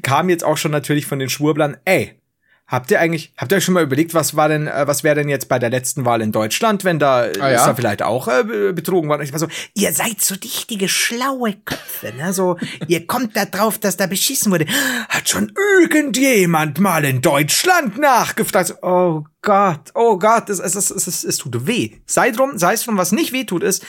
[0.02, 2.20] kam jetzt auch schon natürlich von den Schwurblern, ey,
[2.66, 5.14] Habt ihr eigentlich, habt ihr euch schon mal überlegt, was war denn, äh, was wäre
[5.16, 7.66] denn jetzt bei der letzten Wahl in Deutschland, wenn da, Ah, ist ja?
[7.66, 9.20] da vielleicht auch äh, be- betrogen worden?
[9.22, 12.32] Ich war so, ihr seid so richtige schlaue Köpfe, ne?
[12.32, 12.56] So,
[12.88, 14.64] ihr kommt da drauf, dass da beschissen wurde.
[15.10, 18.74] Hat schon irgendjemand mal in Deutschland nachgefragt?
[18.82, 21.90] Oh Gott, oh Gott, es, es, es, es, es, es tut weh.
[22.06, 23.84] Sei drum, sei es drum, was nicht weh tut, ist,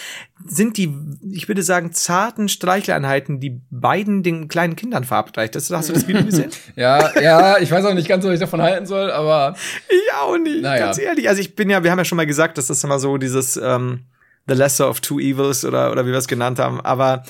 [0.48, 0.94] sind die,
[1.32, 5.56] ich würde sagen, zarten Streicheleinheiten, die beiden den kleinen Kindern verabreicht.
[5.56, 6.52] Das, hast du das Video gesehen?
[6.76, 9.56] Ja, ja, ich weiß auch nicht ganz, was ich davon halten soll, aber
[9.90, 10.86] Ich auch nicht, Naja.
[10.86, 11.28] ganz ehrlich.
[11.28, 13.58] Also ich bin ja, wir haben ja schon mal gesagt, dass das immer so dieses
[13.58, 14.06] ähm,
[14.48, 16.80] The Lesser of Two Evils oder, oder wie wir es genannt haben.
[16.82, 17.24] Aber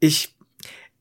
[0.00, 0.34] ich,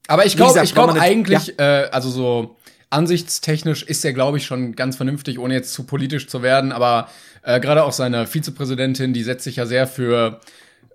[0.08, 2.56] Aber ich glaube, ich glaube eigentlich, äh, also so
[2.92, 6.72] ansichtstechnisch ist er, glaube ich, schon ganz vernünftig, ohne jetzt zu politisch zu werden.
[6.72, 7.08] Aber
[7.44, 10.40] äh, gerade auch seine Vizepräsidentin, die setzt sich ja sehr für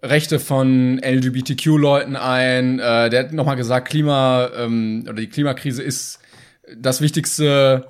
[0.02, 2.78] Rechte von LGBTQ-Leuten ein.
[2.78, 6.18] Äh, der hat nochmal gesagt, Klima ähm, oder die Klimakrise ist
[6.76, 7.86] das wichtigste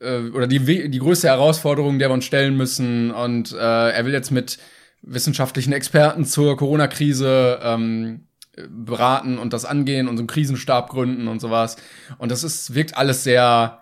[0.00, 3.10] äh, oder die, die größte Herausforderung, der wir uns stellen müssen.
[3.10, 3.56] Und äh,
[3.90, 4.58] er will jetzt mit
[5.02, 8.24] wissenschaftlichen Experten zur Corona-Krise ähm,
[8.68, 11.76] beraten und das angehen und so einen Krisenstab gründen und sowas.
[12.18, 13.78] Und das ist, wirkt alles sehr,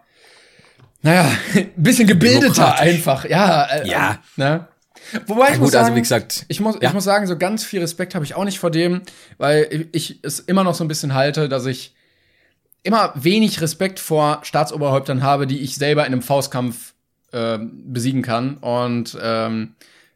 [1.03, 3.25] naja, ein bisschen gebildeter einfach.
[3.25, 4.19] Ja, äh, Ja.
[4.37, 4.69] äh, ne?
[5.27, 6.89] Wobei ich gut, muss sagen, also wie gesagt, ich muss, ja.
[6.89, 9.03] ich muss sagen, so ganz viel Respekt habe ich auch nicht vor dem,
[9.39, 11.95] weil ich es immer noch so ein bisschen halte, dass ich
[12.83, 16.95] immer wenig Respekt vor Staatsoberhäuptern habe, die ich selber in einem Faustkampf
[17.33, 18.59] ähm, besiegen kann.
[18.59, 19.75] Und ähm,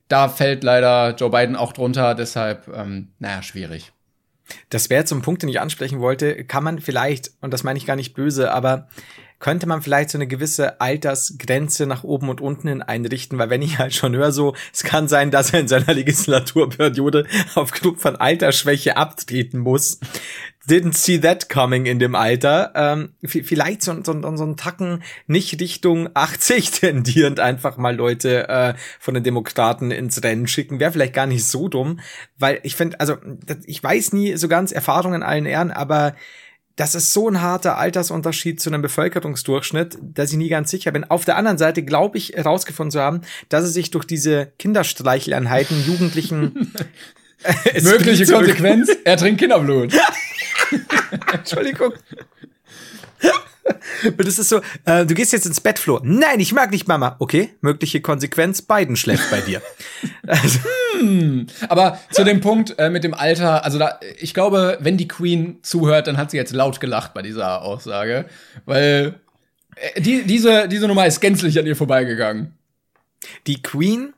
[0.09, 3.93] da fällt leider Joe Biden auch drunter, deshalb, ähm, naja, schwierig.
[4.69, 6.45] Das wäre zum Punkt, den ich ansprechen wollte.
[6.45, 8.89] Kann man vielleicht, und das meine ich gar nicht böse, aber
[9.41, 13.63] könnte man vielleicht so eine gewisse Altersgrenze nach oben und unten hin einrichten, weil wenn
[13.63, 18.17] ich halt schon höre, so, es kann sein, dass er in seiner Legislaturperiode aufgrund von
[18.17, 19.99] Altersschwäche abtreten muss.
[20.69, 22.73] Didn't see that coming in dem Alter.
[22.75, 28.75] Ähm, vielleicht so, so, so ein Tacken nicht Richtung 80 tendierend einfach mal Leute äh,
[28.99, 30.79] von den Demokraten ins Rennen schicken.
[30.81, 32.01] Wäre vielleicht gar nicht so dumm,
[32.39, 33.17] weil ich finde, also
[33.65, 36.15] ich weiß nie so ganz Erfahrungen allen Ehren, aber
[36.81, 41.05] das ist so ein harter Altersunterschied zu einem Bevölkerungsdurchschnitt, dass ich nie ganz sicher bin.
[41.05, 45.85] Auf der anderen Seite glaube ich herausgefunden zu haben, dass es sich durch diese Kinderstreicheleinheiten
[45.85, 46.73] Jugendlichen
[47.83, 49.93] Mögliche Konsequenz, er trinkt Kinderblut.
[51.35, 51.93] Entschuldigung.
[54.05, 56.01] Und es ist so, äh, du gehst jetzt ins Bett, Flo.
[56.03, 57.17] Nein, ich mag nicht Mama.
[57.19, 59.63] Okay, mögliche Konsequenz, Biden schläft bei dir.
[60.27, 60.59] also.
[60.99, 61.47] hm.
[61.69, 65.59] Aber zu dem Punkt äh, mit dem Alter, also da, ich glaube, wenn die Queen
[65.63, 68.27] zuhört, dann hat sie jetzt laut gelacht bei dieser Aussage,
[68.65, 69.21] weil
[69.77, 72.55] äh, die, diese, diese Nummer ist gänzlich an ihr vorbeigegangen.
[73.47, 74.15] Die Queen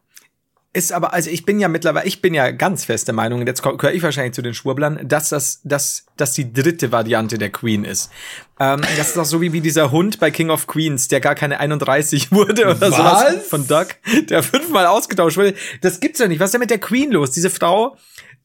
[0.75, 3.93] ist aber, also ich bin ja mittlerweile, ich bin ja ganz feste Meinung, jetzt gehöre
[3.93, 8.11] ich wahrscheinlich zu den Schwurblern, dass das, dass, dass die dritte Variante der Queen ist.
[8.59, 11.35] Ähm, das ist auch so wie, wie dieser Hund bei King of Queens, der gar
[11.35, 12.97] keine 31 wurde oder Was?
[12.97, 13.89] sowas von Doug,
[14.31, 15.55] der fünfmal ausgetauscht wurde.
[15.83, 16.41] Das gibt's doch nicht.
[16.41, 17.33] Was ist denn mit der Queen los?
[17.33, 17.97] Diese Frau,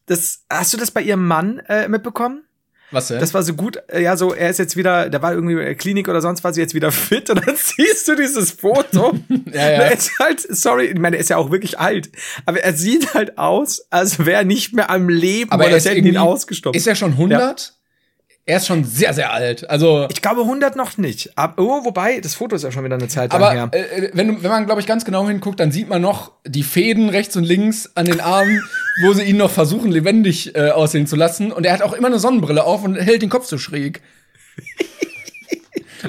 [0.06, 2.47] das, hast du das bei ihrem Mann äh, mitbekommen?
[2.92, 3.20] Was denn?
[3.20, 5.60] Das war so gut, äh, ja, so, er ist jetzt wieder, da war irgendwie in
[5.60, 9.14] der Klinik oder sonst was, jetzt wieder fit und dann siehst du dieses Foto.
[9.54, 9.82] Ja, ja.
[9.84, 12.10] Er ist halt, sorry, ich meine, er ist ja auch wirklich alt,
[12.46, 15.78] aber er sieht halt aus, als wäre er nicht mehr am Leben aber oder er
[15.78, 16.76] ist hätten ihn ausgestopft.
[16.76, 17.77] Ist er schon 100?
[18.50, 19.70] Er ist schon sehr, sehr alt.
[19.70, 21.38] Also, ich glaube 100 noch nicht.
[21.38, 23.70] Ab, oh, wobei, das Foto ist ja schon wieder eine Zeit lang aber her.
[23.74, 26.64] äh, wenn, du- wenn man, glaube ich, ganz genau hinguckt, dann sieht man noch die
[26.64, 28.64] Fäden rechts und links an den Armen,
[29.04, 31.52] wo sie ihn noch versuchen, lebendig äh, aussehen zu lassen.
[31.52, 34.02] Und er hat auch immer eine Sonnenbrille auf und hält den Kopf so schräg.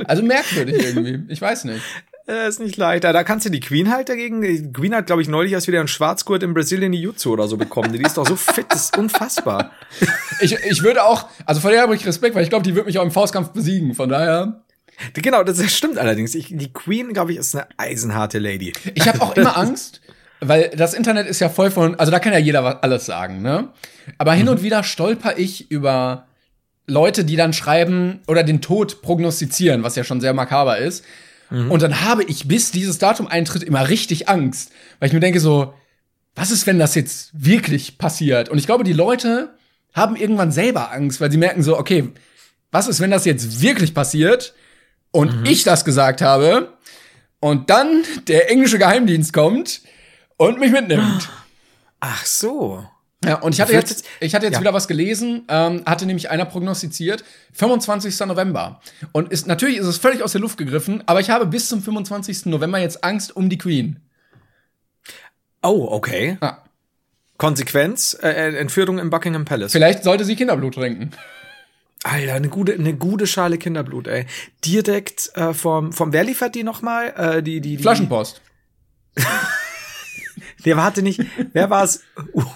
[0.07, 1.21] Also merkwürdig irgendwie.
[1.33, 1.81] Ich weiß nicht.
[2.29, 3.15] Äh, ist nicht leichter.
[3.15, 4.43] Da kannst du die Queen halt dagegen.
[4.43, 7.57] Die Queen hat, glaube ich, neulich erst wieder einen Schwarzgurt im Brazilian Jiu-Jitsu oder so
[7.57, 7.91] bekommen.
[7.93, 9.73] Die ist doch so fit, das ist unfassbar.
[10.41, 12.87] Ich, ich würde auch, also vor der habe ich Respekt, weil ich glaube, die wird
[12.87, 13.97] mich auch im Faustkampf besiegen.
[13.97, 14.63] Von daher.
[15.15, 16.37] Genau, das stimmt allerdings.
[16.37, 18.73] Ich, die Queen, glaube ich, ist eine eisenharte Lady.
[18.95, 20.01] Ich habe auch immer Angst,
[20.39, 23.43] weil das Internet ist ja voll von, also da kann ja jeder was, alles sagen,
[23.43, 23.71] ne?
[24.17, 26.29] Aber hin und wieder stolper ich über
[26.87, 31.05] Leute, die dann schreiben oder den Tod prognostizieren, was ja schon sehr makaber ist.
[31.51, 35.41] Und dann habe ich, bis dieses Datum eintritt, immer richtig Angst, weil ich mir denke
[35.41, 35.73] so,
[36.35, 38.49] was ist, wenn das jetzt wirklich passiert?
[38.49, 39.57] Und ich glaube, die Leute
[39.95, 42.13] haben irgendwann selber Angst, weil sie merken so, okay,
[42.71, 44.55] was ist, wenn das jetzt wirklich passiert
[45.11, 46.77] und ich das gesagt habe
[47.41, 49.81] und dann der englische Geheimdienst kommt
[50.37, 51.31] und mich mitnimmt.
[52.01, 52.85] Ach so.
[53.25, 54.61] Ja, und ich hatte jetzt- ich hatte jetzt ja.
[54.61, 58.27] wieder was gelesen, ähm, hatte nämlich einer prognostiziert, 25.
[58.27, 58.81] November.
[59.13, 61.83] Und ist, natürlich ist es völlig aus der Luft gegriffen, aber ich habe bis zum
[61.83, 62.47] 25.
[62.47, 64.01] November jetzt Angst um die Queen.
[65.63, 66.39] Oh, okay.
[66.41, 66.63] Ja.
[67.39, 69.73] Konsequenz, äh, äh, Entführung im Buckingham Palace.
[69.73, 71.11] Vielleicht sollte sie Kinderblut trinken.
[72.05, 74.27] Alter, eine gute, eine gute Schale Kinderblut, ey.
[74.65, 77.13] Direkt äh, vom, vom, wer liefert die nochmal?
[77.17, 78.41] Äh, die, die, die, Flaschenpost.
[80.65, 81.21] Nee, warte nicht.
[81.53, 82.03] Wer war es?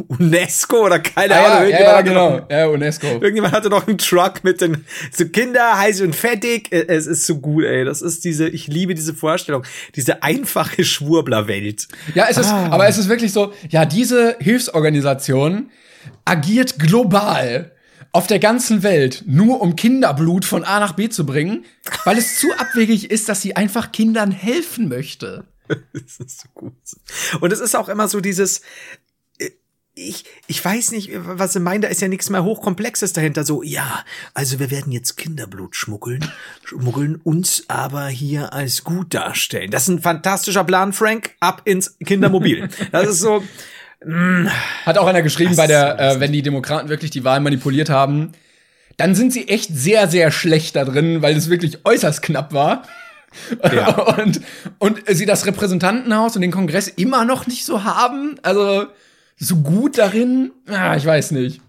[0.08, 1.70] UNESCO oder keine Ja, Ahnung.
[1.70, 2.30] ja, irgendjemand ja, genau.
[2.38, 3.06] noch- Ja, UNESCO.
[3.06, 6.72] Irgendjemand hatte noch einen Truck mit den so Kinder heiß und fettig.
[6.72, 7.84] Äh, Es ist so gut, ey.
[7.84, 9.62] Das ist diese, ich liebe diese Vorstellung,
[9.94, 11.88] diese einfache Schwurblerwelt.
[12.14, 15.70] Ja, es ist, aber es ist wirklich so, ja, diese Hilfsorganisation
[16.24, 17.72] agiert global
[18.14, 21.64] auf der ganzen Welt, nur um Kinderblut von A nach B zu bringen,
[22.04, 25.44] weil es zu abwegig ist, dass sie einfach Kindern helfen möchte.
[25.92, 26.74] Das ist so gut.
[27.40, 28.62] Und es ist auch immer so dieses,
[29.38, 29.50] äh,
[29.94, 33.44] ich, ich weiß nicht, was sie meinen, da ist ja nichts mehr Hochkomplexes dahinter.
[33.44, 36.30] So, ja, also wir werden jetzt Kinderblut schmuggeln,
[36.64, 39.70] schmuggeln, uns aber hier als gut darstellen.
[39.70, 41.36] Das ist ein fantastischer Plan, Frank.
[41.40, 42.68] Ab ins Kindermobil.
[42.90, 43.42] Das ist so,
[44.84, 47.90] Hat auch einer geschrieben, Das bei der, äh, wenn die Demokraten wirklich die Wahl manipuliert
[47.90, 48.32] haben,
[48.96, 52.82] dann sind sie echt sehr, sehr schlecht da drin, weil es wirklich äußerst knapp war.
[53.72, 53.88] Ja.
[54.18, 54.40] Und,
[54.78, 58.36] und sie das Repräsentantenhaus und den Kongress immer noch nicht so haben.
[58.42, 58.86] Also
[59.36, 61.60] so gut darin, ah, ich weiß nicht.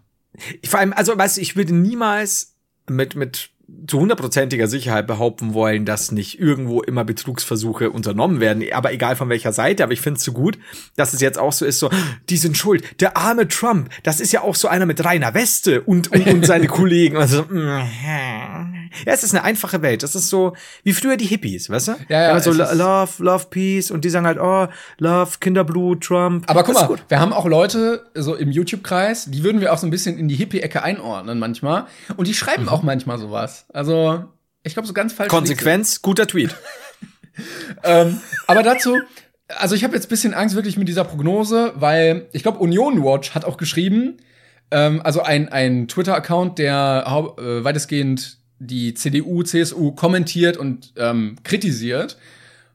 [0.66, 2.56] vor allem, also, weißt du, ich würde niemals
[2.90, 3.50] mit, mit
[3.88, 9.30] zu hundertprozentiger Sicherheit behaupten wollen, dass nicht irgendwo immer Betrugsversuche unternommen werden, aber egal von
[9.30, 10.58] welcher Seite, aber ich finde es so gut,
[10.96, 11.90] dass es jetzt auch so ist, so,
[12.30, 15.82] die sind schuld, der arme Trump, das ist ja auch so einer mit reiner Weste
[15.82, 17.82] und, und, und seine Kollegen, also, mm,
[19.06, 20.04] Ja, es ist eine einfache Welt.
[20.04, 21.92] Das ist so wie früher die Hippies, weißt du?
[22.10, 24.68] Ja, ja, Immer so es lo- ist- Love, Love, Peace und die sagen halt, oh,
[25.00, 26.50] Love, Kinderblut, Trump.
[26.50, 27.04] Aber guck mal, gut.
[27.08, 30.28] wir haben auch Leute so im YouTube-Kreis, die würden wir auch so ein bisschen in
[30.28, 31.88] die Hippie-Ecke einordnen manchmal.
[32.18, 33.63] Und die schreiben auch manchmal sowas.
[33.70, 34.26] Also,
[34.64, 35.30] ich glaube, so ganz falsch.
[35.30, 36.56] Konsequenz, guter Tweet.
[37.84, 39.00] Ähm, aber dazu,
[39.48, 43.04] also ich habe jetzt ein bisschen Angst wirklich mit dieser Prognose, weil ich glaube, Union
[43.04, 44.18] Watch hat auch geschrieben,
[44.70, 52.18] ähm, also ein, ein Twitter-Account, der äh, weitestgehend die CDU, CSU kommentiert und ähm, kritisiert.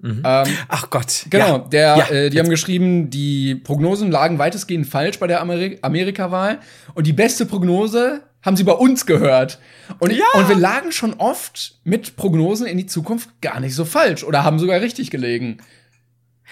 [0.02, 0.22] Ähm,
[0.68, 1.26] Ach Gott.
[1.30, 1.58] Genau, Ja.
[1.58, 6.60] der, Ja, äh, die haben geschrieben, die Prognosen lagen weitestgehend falsch bei der Ameri Amerika-Wahl.
[6.94, 9.58] Und die beste Prognose haben sie bei uns gehört.
[9.98, 10.24] Und, Ja.
[10.34, 14.44] und wir lagen schon oft mit Prognosen in die Zukunft gar nicht so falsch oder
[14.44, 15.58] haben sogar richtig gelegen.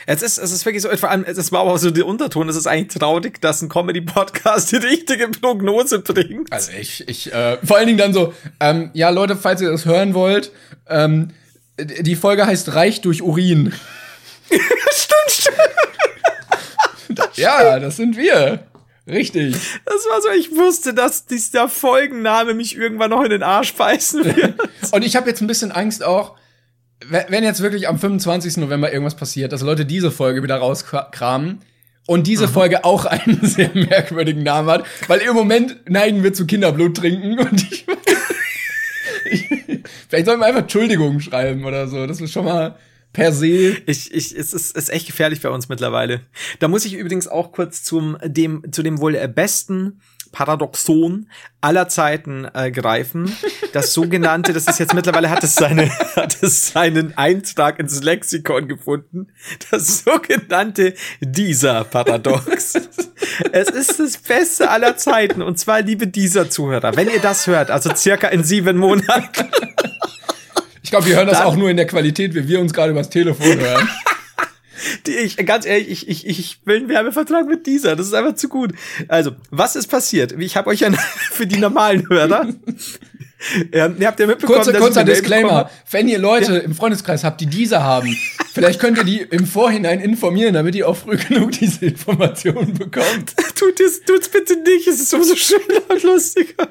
[0.04, 2.48] Es ist, es ist wirklich so, vor allem, es war aber auch so der Unterton,
[2.50, 6.52] es ist eigentlich traurig, dass ein Comedy-Podcast die richtige Prognose bringt.
[6.52, 9.86] Also ich, ich, äh, vor allen Dingen dann so, ähm, ja Leute, falls ihr das
[9.86, 10.52] hören wollt,
[10.88, 11.30] ähm,
[11.78, 13.72] die Folge heißt Reich durch Urin.
[14.50, 15.56] stimmt, stimmt.
[17.36, 18.66] Ja, das sind wir.
[19.08, 19.54] Richtig.
[19.84, 24.24] Das war so, ich wusste, dass dieser Folgenname mich irgendwann noch in den Arsch beißen
[24.36, 24.54] wird.
[24.92, 26.36] Und ich habe jetzt ein bisschen Angst auch,
[27.08, 28.56] we- wenn jetzt wirklich am 25.
[28.56, 31.60] November irgendwas passiert, dass Leute diese Folge wieder rauskramen
[32.08, 36.46] und diese Folge auch einen sehr merkwürdigen Namen hat, weil im Moment neigen wir zu
[36.46, 37.86] Kinderblut trinken und ich,
[39.30, 39.44] ich
[40.08, 42.06] vielleicht sollten wir einfach Entschuldigung schreiben oder so.
[42.06, 42.76] Das ist schon mal
[43.16, 43.78] per se.
[43.86, 46.20] Ich, ich, es ist, ist echt gefährlich bei uns mittlerweile.
[46.58, 50.02] Da muss ich übrigens auch kurz zum dem zu dem wohl besten
[50.32, 51.30] Paradoxon
[51.62, 53.34] aller Zeiten äh, greifen.
[53.72, 58.68] Das sogenannte, das ist jetzt mittlerweile hat es seine hat es seinen Eintrag ins Lexikon
[58.68, 59.28] gefunden.
[59.70, 62.74] Das sogenannte dieser Paradox.
[63.52, 67.70] Es ist das Beste aller Zeiten und zwar liebe dieser Zuhörer, wenn ihr das hört,
[67.70, 69.48] also circa in sieben Monaten.
[70.86, 72.92] Ich glaube, wir hören das Dann- auch nur in der Qualität, wie wir uns gerade
[72.92, 73.88] übers Telefon hören.
[75.08, 77.96] Die, ich, ganz ehrlich, ich, ich, ich will einen Werbevertrag mit dieser.
[77.96, 78.72] Das ist einfach zu gut.
[79.08, 80.32] Also, was ist passiert?
[80.38, 80.92] Ich habe euch ja
[81.32, 82.46] für die normalen Hörer.
[83.72, 85.68] ähm, ihr habt ja mitbekommen, Kurzer, dass kurzer Disclaimer.
[85.90, 88.16] Wenn ihr Leute im Freundeskreis habt, die diese haben,
[88.54, 93.34] vielleicht könnt ihr die im Vorhinein informieren, damit ihr auch früh genug diese Informationen bekommt.
[93.56, 94.86] Tut es, tut's bitte nicht.
[94.86, 96.68] Es ist umso schöner und lustiger.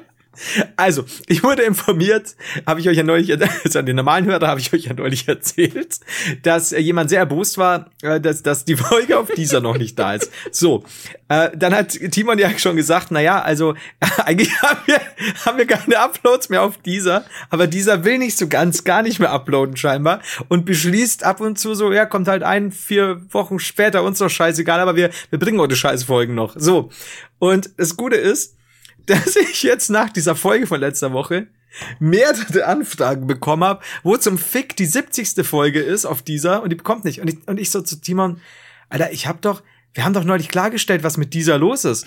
[0.76, 3.32] Also, ich wurde informiert, habe ich euch ja neulich,
[3.64, 6.00] also an den normalen Hörer habe ich euch ja neulich erzählt,
[6.42, 9.98] dass äh, jemand sehr erbost war, äh, dass, dass die Folge auf dieser noch nicht
[9.98, 10.30] da ist.
[10.50, 10.84] So,
[11.28, 13.74] äh, dann hat Timon ja schon gesagt, na ja, also
[14.24, 15.00] eigentlich haben wir,
[15.44, 19.18] haben wir keine Uploads mehr auf dieser, aber dieser will nicht so ganz, gar nicht
[19.18, 23.58] mehr uploaden scheinbar und beschließt ab und zu so, ja, kommt halt ein, vier Wochen
[23.58, 26.54] später, uns doch scheißegal, aber wir, wir bringen heute Scheißfolgen noch.
[26.56, 26.90] So,
[27.38, 28.56] und das Gute ist,
[29.06, 31.48] dass ich jetzt nach dieser Folge von letzter Woche
[31.98, 35.46] mehrere Anfragen bekommen habe, wo zum Fick die 70.
[35.46, 37.20] Folge ist auf dieser und die bekommt nicht.
[37.20, 38.40] Und ich, und ich so zu Timon,
[38.88, 39.62] Alter, ich hab doch,
[39.94, 42.06] wir haben doch neulich klargestellt, was mit dieser los ist.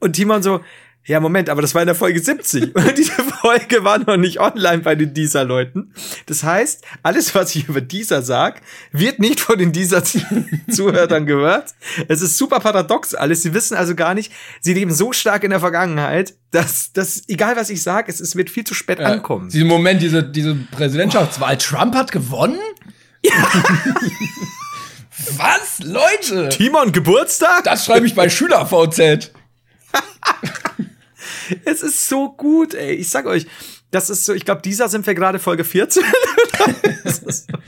[0.00, 0.60] Und Timon so,
[1.06, 2.74] ja, Moment, aber das war in der Folge 70.
[2.76, 5.92] Und diese Folge war noch nicht online bei den dieser Leuten.
[6.26, 11.74] Das heißt, alles, was ich über dieser sag, wird nicht von den dieser Zuhörern gehört.
[12.08, 13.42] Es ist super paradox alles.
[13.42, 17.56] Sie wissen also gar nicht, sie leben so stark in der Vergangenheit, dass, dass egal
[17.56, 19.50] was ich sag, es, es wird viel zu spät ankommen.
[19.50, 21.58] Diesen Moment, diese, diese Präsidentschaftswahl.
[21.58, 22.58] Trump hat gewonnen?
[25.36, 25.78] Was?
[25.82, 26.48] Leute!
[26.50, 27.64] Timon Geburtstag?
[27.64, 29.32] Das schreibe ich bei SchülerVZ.
[31.64, 32.94] Es ist so gut, ey.
[32.94, 33.46] Ich sag euch,
[33.90, 36.02] das ist so, ich glaube, dieser sind wir gerade Folge 14.
[37.04, 37.58] Das ist so.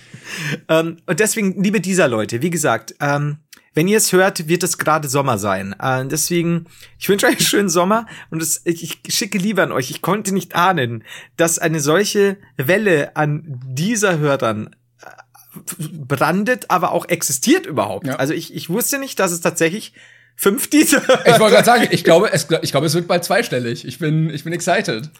[0.69, 3.39] ähm, und deswegen, liebe dieser Leute, wie gesagt, ähm,
[3.75, 5.75] wenn ihr es hört, wird es gerade Sommer sein.
[5.79, 6.65] Äh, deswegen,
[6.99, 9.91] ich wünsche euch einen schönen Sommer und es, ich, ich schicke lieber an euch.
[9.91, 11.05] Ich konnte nicht ahnen,
[11.37, 18.07] dass eine solche Welle an dieser Hörern äh, brandet, aber auch existiert überhaupt.
[18.07, 18.17] Ja.
[18.17, 19.93] Also ich, ich wusste nicht, dass es tatsächlich
[20.37, 23.85] fünf dieser Ich wollte gerade sagen, ich glaube, es, ich glaube, es wird bald zweistellig.
[23.87, 25.11] Ich bin, ich bin excited.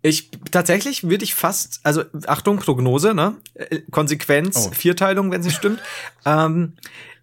[0.00, 3.36] Ich tatsächlich würde ich fast, also Achtung, Prognose, ne?
[3.54, 4.72] Äh, Konsequenz, Oh.
[4.72, 5.80] Vierteilung, wenn sie stimmt.
[6.24, 6.74] ähm,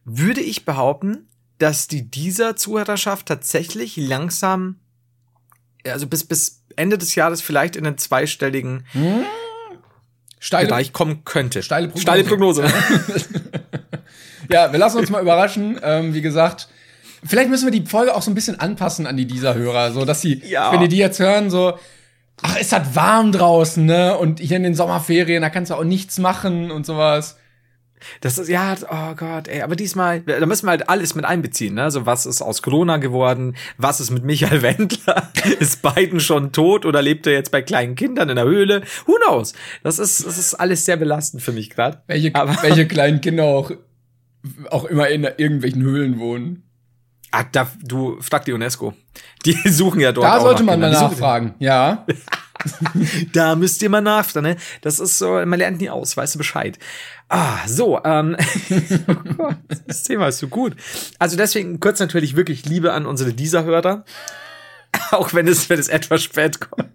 [0.04, 4.76] würde ich behaupten, dass die dieser Zuhörerschaft tatsächlich langsam,
[5.86, 8.86] also bis bis Ende des Jahres vielleicht in einen zweistelligen
[10.40, 11.64] Steile, Bereich kommen könnte.
[11.64, 12.02] Steile Prognose.
[12.02, 12.66] Steile Prognose.
[14.50, 15.80] Ja, wir lassen uns mal überraschen.
[15.82, 16.68] Ähm, wie gesagt,
[17.24, 20.06] vielleicht müssen wir die Folge auch so ein bisschen anpassen an die dieser Hörer, so
[20.06, 20.72] dass sie, Ja.
[20.72, 21.74] wenn die die jetzt hören, so,
[22.42, 24.18] ach, ist das warm draußen, ne?
[24.18, 27.38] Und hier in den Sommerferien, da kannst du auch nichts machen und sowas.
[28.22, 31.74] Das ist, ja, oh Gott, ey, aber diesmal, da müssen wir halt alles mit einbeziehen,
[31.74, 31.90] ne?
[31.90, 33.56] So, was ist aus Corona geworden?
[33.78, 35.32] Was ist mit Michael Wendler?
[35.60, 38.84] ist Biden schon tot oder lebt er jetzt bei kleinen Kindern in der Höhle?
[39.06, 39.54] Who knows?
[39.84, 42.04] Das ist, das ist alles sehr belastend für mich gerade.
[42.08, 43.72] Welche, welche kleinen Kinder auch,
[44.70, 46.65] auch immer in irgendwelchen Höhlen wohnen.
[47.38, 48.94] Ah, da, du, frag die UNESCO.
[49.46, 52.06] Die suchen ja dort Da sollte man mal nachfragen, ja.
[53.34, 54.58] Da müsst ihr mal nachfragen, ne?
[54.82, 56.80] Das ist so, man lernt nie aus, weißt du Bescheid.
[57.28, 58.38] Ah, so, ähm,
[59.08, 60.78] oh Gott, das Thema ist so gut.
[61.20, 64.06] Also deswegen kurz natürlich wirklich Liebe an unsere Dieser-Hörer.
[65.12, 66.90] Auch wenn es, wenn es etwas spät kommt.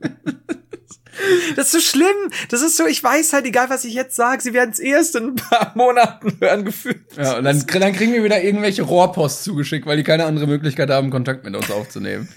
[1.56, 2.16] Das ist so schlimm.
[2.48, 5.16] Das ist so, ich weiß halt, egal was ich jetzt sage, sie werden es erst
[5.16, 7.00] in ein paar Monaten hören gefühlt.
[7.16, 10.90] Ja, und dann, dann kriegen wir wieder irgendwelche Rohrpost zugeschickt, weil die keine andere Möglichkeit
[10.90, 12.28] haben, Kontakt mit uns aufzunehmen.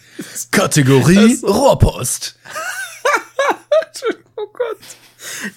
[0.52, 2.38] Kategorie Rohrpost.
[4.36, 4.78] Oh Gott.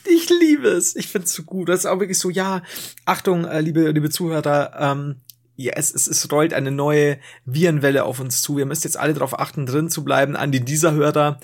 [0.04, 0.96] Ich liebe es.
[0.96, 1.68] Ich finde es so gut.
[1.68, 2.62] Das ist auch wirklich so, ja,
[3.04, 5.16] Achtung, äh, liebe, liebe Zuhörer, ähm,
[5.56, 8.58] ja, es, es, es rollt eine neue Virenwelle auf uns zu.
[8.58, 10.36] Ihr müsst jetzt alle darauf achten, drin zu bleiben.
[10.36, 11.40] An die dieser Hörer.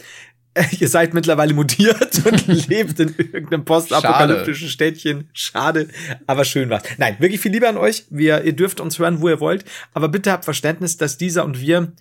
[0.79, 5.31] Ihr seid mittlerweile mutiert und lebt in irgendeinem postapokalyptischen Städtchen.
[5.33, 5.89] Schade,
[6.27, 6.83] aber schön war's.
[6.99, 8.05] Nein, wirklich viel Liebe an euch.
[8.11, 9.65] Wir, ihr dürft uns hören, wo ihr wollt.
[9.95, 11.93] Aber bitte habt Verständnis, dass dieser und wir,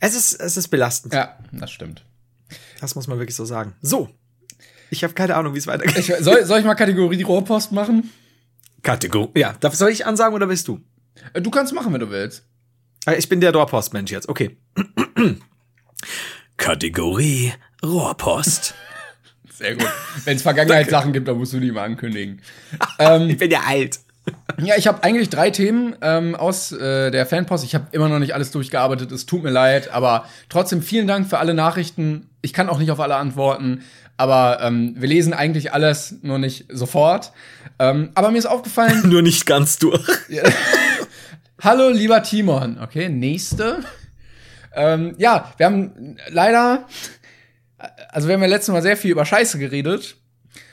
[0.00, 1.14] es ist, es ist belastend.
[1.14, 2.04] Ja, das stimmt.
[2.80, 3.74] Das muss man wirklich so sagen.
[3.80, 4.10] So.
[4.90, 5.96] Ich habe keine Ahnung, wie es weitergeht.
[5.96, 8.10] Ich, soll, soll ich mal Kategorie Rohrpost machen?
[8.82, 9.30] Kategorie.
[9.40, 10.80] Ja, darf, soll ich ansagen oder willst du?
[11.32, 12.44] Äh, Du kannst machen, wenn du willst.
[13.06, 14.28] Äh, Ich bin der Dorpostmensch jetzt.
[14.28, 14.58] Okay.
[16.62, 17.52] Kategorie
[17.84, 18.74] Rohrpost.
[19.52, 19.88] Sehr gut.
[20.24, 22.40] Wenn es Vergangenheitssachen gibt, dann musst du die mal ankündigen.
[23.28, 23.98] Ich bin ja alt.
[24.62, 27.64] Ja, ich habe eigentlich drei Themen ähm, aus äh, der Fanpost.
[27.64, 29.10] Ich habe immer noch nicht alles durchgearbeitet.
[29.10, 32.30] Es tut mir leid, aber trotzdem vielen Dank für alle Nachrichten.
[32.42, 33.82] Ich kann auch nicht auf alle antworten,
[34.16, 37.32] aber ähm, wir lesen eigentlich alles, nur nicht sofort.
[37.80, 40.06] Ähm, aber mir ist aufgefallen, Nur nicht ganz durch.
[41.60, 42.78] Hallo, lieber Timon.
[42.80, 43.80] Okay, nächste.
[44.74, 46.86] Ähm, ja, wir haben leider,
[48.08, 50.16] also wir haben ja letztes Mal sehr viel über Scheiße geredet.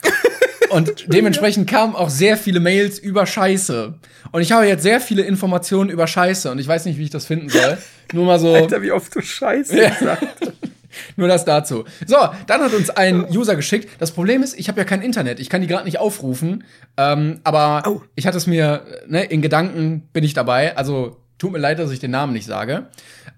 [0.69, 3.95] Und dementsprechend kamen auch sehr viele Mails über Scheiße.
[4.31, 7.09] Und ich habe jetzt sehr viele Informationen über Scheiße und ich weiß nicht, wie ich
[7.09, 7.79] das finden soll.
[8.13, 8.53] Nur mal so.
[8.53, 10.27] Alter, wie oft du Scheiße gesagt
[11.15, 11.85] Nur das dazu.
[12.05, 13.89] So, dann hat uns ein User geschickt.
[13.99, 15.39] Das Problem ist, ich habe ja kein Internet.
[15.39, 16.63] Ich kann die gerade nicht aufrufen.
[16.97, 18.01] Ähm, aber Oh.
[18.15, 20.77] ich hatte es mir, ne, in Gedanken bin ich dabei.
[20.77, 22.87] Also tut mir leid, dass ich den Namen nicht sage.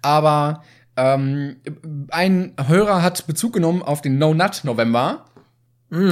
[0.02, 0.64] Aber
[0.98, 1.58] ähm,
[2.10, 5.26] ein Hörer hat Bezug genommen auf den No Nut November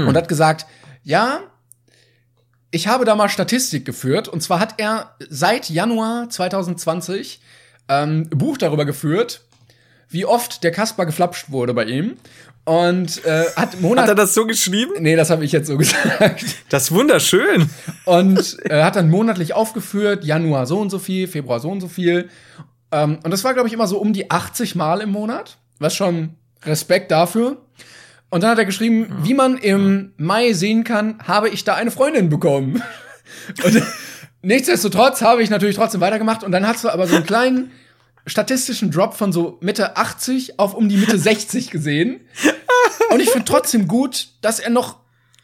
[0.07, 0.65] und hat gesagt,
[1.03, 1.41] ja,
[2.71, 4.27] ich habe da mal Statistik geführt.
[4.27, 7.41] Und zwar hat er seit Januar 2020
[7.87, 9.41] ähm, Buch darüber geführt,
[10.09, 12.17] wie oft der Kasper geflapscht wurde bei ihm.
[12.65, 14.03] Und äh, hat Monat.
[14.03, 14.91] Hat er das so geschrieben?
[14.99, 16.45] nee, das habe ich jetzt so gesagt.
[16.69, 17.69] Das ist wunderschön.
[18.05, 21.87] Und äh, hat dann monatlich aufgeführt, Januar so und so viel, Februar so und so
[21.87, 22.29] viel.
[22.91, 25.57] Ähm, und das war, glaube ich, immer so um die 80 Mal im Monat.
[25.79, 27.57] Was schon Respekt dafür.
[28.29, 31.91] Und dann hat er geschrieben, wie man im Mai sehen kann, habe ich da eine
[31.91, 32.83] Freundin bekommen.
[33.63, 33.81] Und
[34.41, 36.43] nichtsdestotrotz habe ich natürlich trotzdem weitergemacht.
[36.43, 37.71] Und dann hast du aber so einen kleinen
[38.25, 42.21] statistischen Drop von so Mitte 80 auf um die Mitte 60 gesehen.
[43.11, 44.97] Und ich finde trotzdem gut, dass er noch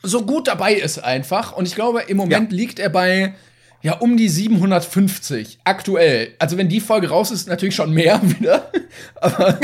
[0.04, 1.54] so gut dabei ist einfach.
[1.54, 3.34] Und ich glaube, im Moment liegt er bei
[3.82, 6.34] ja um die 750 aktuell.
[6.40, 8.72] Also wenn die Folge raus ist, natürlich schon mehr wieder.
[9.16, 9.60] Aber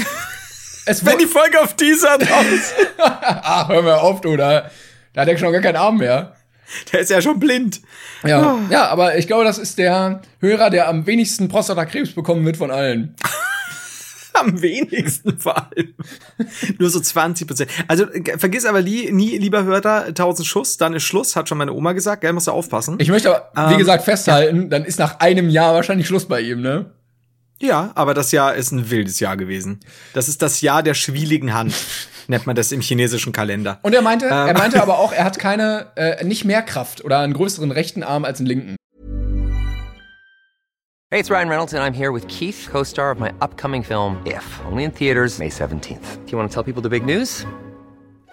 [0.85, 2.45] es Wenn die Folge auf dieser drauf
[2.97, 4.69] Ach, hör mir auf, du, da,
[5.13, 6.35] da hat er schon gar keinen Arm mehr.
[6.91, 7.81] Der ist ja schon blind.
[8.23, 12.57] Ja, ja, aber ich glaube, das ist der Hörer, der am wenigsten Prostatakrebs bekommen wird
[12.57, 13.15] von allen.
[14.33, 15.93] Am wenigsten vor allem.
[16.79, 17.69] Nur so 20 Prozent.
[17.89, 21.57] Also äh, vergiss aber nie, nie, lieber Hörer, 1000 Schuss, dann ist Schluss, hat schon
[21.57, 22.95] meine Oma gesagt, gell, musst du aufpassen.
[22.99, 26.39] Ich möchte aber, wie Ähm, gesagt, festhalten, dann ist nach einem Jahr wahrscheinlich Schluss bei
[26.41, 26.91] ihm, ne?
[27.59, 29.81] ja, aber das Jahr ist ein wildes Jahr gewesen.
[30.13, 31.75] Das ist das Jahr der schwieligen Hand,
[32.31, 33.77] nennt man das im chinesischen Kalender.
[33.83, 34.31] Und er meinte, Ähm.
[34.31, 38.01] er meinte aber auch, er hat keine, äh, nicht mehr Kraft oder einen größeren rechten
[38.01, 38.75] Arm als einen linken.
[41.13, 44.17] Hey, it's Ryan Reynolds, and I'm here with Keith, co star of my upcoming film,
[44.25, 45.99] If, only in theaters, May 17th.
[46.25, 47.45] Do you want to tell people the big news?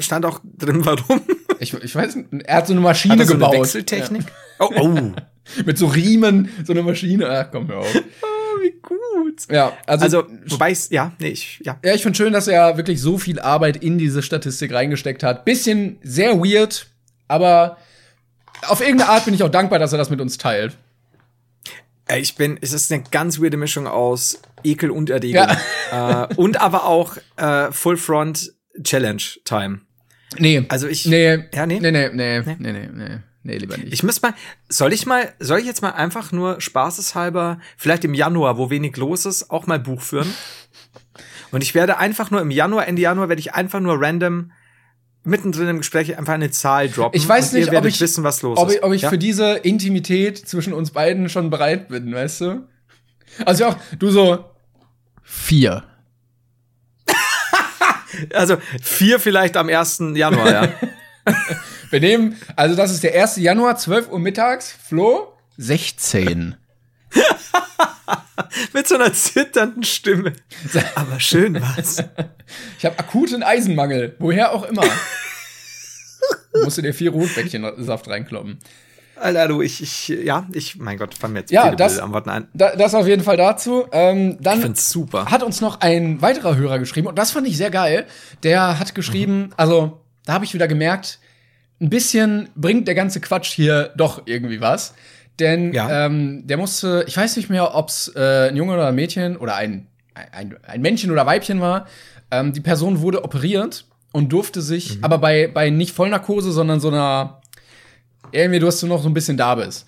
[0.00, 1.20] Stand auch drin, warum?
[1.58, 3.54] Ich, ich weiß, nicht, er hat so eine Maschine Hat er so gebaut.
[3.54, 4.24] eine Wechseltechnik?
[4.58, 5.00] Oh, oh.
[5.64, 7.28] Mit so Riemen, so eine Maschine.
[7.30, 7.94] Ach, komm, hör auf.
[7.94, 9.46] Oh, wie gut.
[9.50, 11.78] Ja, also, Also, wobei ich, ja, nee, ich, ja.
[11.82, 15.46] ja, ich finde schön, dass er wirklich so viel Arbeit in diese Statistik reingesteckt hat.
[15.46, 16.86] Bisschen sehr weird,
[17.28, 17.78] aber
[18.66, 20.76] auf irgendeine Art bin ich auch dankbar, dass er das mit uns teilt.
[22.08, 25.46] Äh, Ich bin, es ist eine ganz weirde Mischung aus Ekel und Erregung.
[25.92, 28.52] Äh, und aber auch äh, Full Front
[28.82, 29.80] Challenge Time.
[30.38, 30.64] Nee.
[30.68, 31.44] Also ich- Nee.
[31.54, 31.80] Ja, nee?
[31.80, 32.40] Nee, nee, nee.
[32.58, 33.18] Nee, nee, nee.
[33.44, 33.92] Nee, lieber nicht.
[33.92, 34.34] Ich muss mal,
[34.68, 38.96] soll ich mal, soll ich jetzt mal einfach nur spaßeshalber, vielleicht im Januar, wo wenig
[38.96, 40.32] los ist, auch mal Buch führen?
[41.50, 44.52] Und ich werde einfach nur im Januar, Ende Januar, werde ich einfach nur random
[45.24, 47.18] mittendrin im Gespräch einfach eine Zahl droppen.
[47.18, 48.76] Ich weiß nicht, ob ich, wissen, was los ob ist.
[48.76, 49.08] ich, ob ich ja?
[49.10, 52.68] für diese Intimität zwischen uns beiden schon bereit bin, weißt du?
[53.46, 54.44] Also auch, du so
[55.22, 55.84] vier.
[58.32, 60.02] Also vier vielleicht am 1.
[60.14, 60.72] Januar, ja.
[61.90, 63.36] Wir nehmen, also das ist der 1.
[63.36, 64.74] Januar, 12 Uhr mittags.
[64.86, 65.32] Flo?
[65.56, 66.54] 16.
[68.72, 70.32] Mit so einer zitternden Stimme.
[70.94, 72.04] Aber schön was.
[72.78, 74.16] Ich habe akuten Eisenmangel.
[74.18, 74.84] Woher auch immer.
[76.64, 78.58] Musst du dir vier Rotbäckchen Saft reinkloppen.
[79.20, 82.30] Alter, du, ich, ich, ja, ich, mein Gott, fangen wir jetzt Ja, das- am Worten
[82.30, 82.48] an.
[82.54, 83.86] Da, das auf jeden Fall dazu.
[83.92, 85.26] Ähm, dann Ich find's super.
[85.26, 88.06] hat uns noch ein weiterer Hörer geschrieben und das fand ich sehr geil.
[88.42, 89.52] Der hat geschrieben, Mhm.
[89.56, 91.18] also da habe ich wieder gemerkt,
[91.80, 94.94] ein bisschen bringt der ganze Quatsch hier doch irgendwie was.
[95.38, 96.06] Denn Ja.
[96.06, 99.54] ähm, der musste, ich weiß nicht mehr, ob's äh, ein Junge oder ein Mädchen oder
[99.54, 99.86] ein,
[100.32, 101.86] ein, ein Männchen oder Weibchen war.
[102.32, 105.04] Ähm, die Person wurde operiert und durfte sich, Mhm.
[105.04, 107.37] aber bei, bei nicht Vollnarkose, sondern so einer,
[108.32, 109.86] irgendwie, du hast du noch so ein bisschen da bist,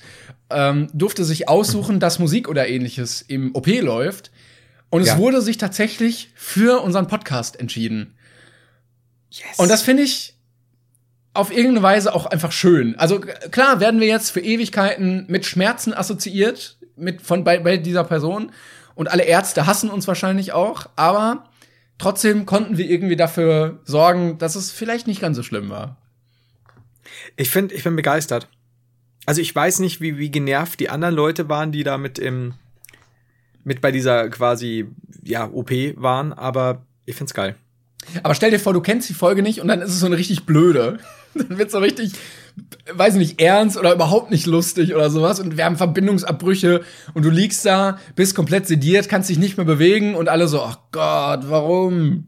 [0.50, 4.30] ähm, durfte sich aussuchen, dass Musik oder ähnliches im OP läuft.
[4.88, 5.18] Und es Ja.
[5.18, 8.14] wurde sich tatsächlich für unseren Podcast entschieden.
[9.56, 10.34] Und das finde ich
[11.32, 12.96] auf irgendeine Weise auch einfach schön.
[12.98, 18.02] Also klar werden wir jetzt für Ewigkeiten mit Schmerzen assoziiert mit von bei, bei dieser
[18.02, 18.50] Person
[18.96, 21.44] und alle Ärzte hassen uns wahrscheinlich auch, aber
[21.98, 25.96] trotzdem konnten wir irgendwie dafür sorgen, dass es vielleicht nicht ganz so schlimm war.
[27.36, 28.48] Ich finde, ich bin begeistert.
[29.26, 32.54] Also ich weiß nicht, wie, wie genervt die anderen Leute waren, die da mit im,
[33.64, 34.86] mit bei dieser quasi,
[35.22, 37.56] ja, OP waren, aber ich find's geil.
[38.22, 40.16] Aber stell dir vor, du kennst die Folge nicht und dann ist es so eine
[40.16, 40.98] richtig blöde.
[41.34, 42.14] Dann wird's so richtig,
[42.92, 45.38] weiß nicht, ernst oder überhaupt nicht lustig oder sowas.
[45.38, 46.82] Und wir haben Verbindungsabbrüche
[47.14, 50.60] und du liegst da, bist komplett sediert, kannst dich nicht mehr bewegen und alle so,
[50.60, 52.24] ach Gott, warum?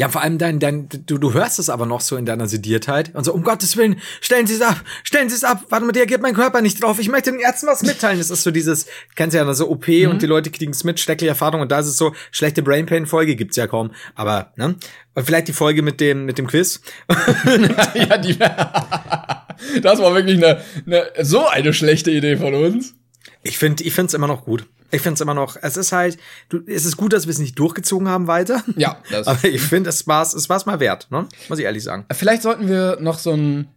[0.00, 3.14] Ja, vor allem dein, dein, du, du hörst es aber noch so in deiner Sediertheit
[3.14, 5.92] und so, um Gottes Willen, stellen Sie es ab, stellen Sie es ab, warte mal,
[5.92, 8.16] reagiert mein Körper nicht drauf, ich möchte den Ärzten was mitteilen.
[8.16, 11.00] Das ist so dieses, kennst du ja, so OP und die Leute kriegen es mit,
[11.00, 14.76] schreckliche Erfahrung und da ist es so, schlechte Brainpain-Folge gibt's ja kaum, aber, ne?
[15.14, 16.80] Und vielleicht die Folge mit dem, mit dem Quiz.
[17.94, 22.94] ja, die, das war wirklich eine, eine, so eine schlechte Idee von uns.
[23.42, 24.66] Ich finde, ich find's immer noch gut.
[24.92, 26.18] Ich find's immer noch, es ist halt,
[26.48, 28.62] du, es ist gut, dass wir es nicht durchgezogen haben weiter.
[28.76, 31.26] Ja, das- Aber ich finde, es war's, es war's mal wert, ne?
[31.48, 32.04] Muss ich ehrlich sagen.
[32.12, 33.68] Vielleicht sollten wir noch so ein,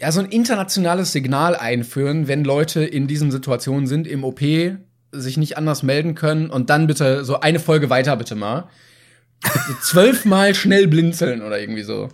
[0.00, 4.40] ja, so ein internationales Signal einführen, wenn Leute in diesen Situationen sind, im OP,
[5.12, 8.68] sich nicht anders melden können und dann bitte so eine Folge weiter bitte mal.
[9.42, 12.08] So zwölfmal schnell blinzeln oder irgendwie so.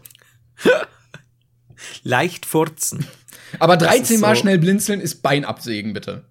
[2.05, 3.07] Leicht furzen.
[3.59, 6.24] Aber Das 13 ist Mal so- schnell blinzeln ist Bein absägen, bitte.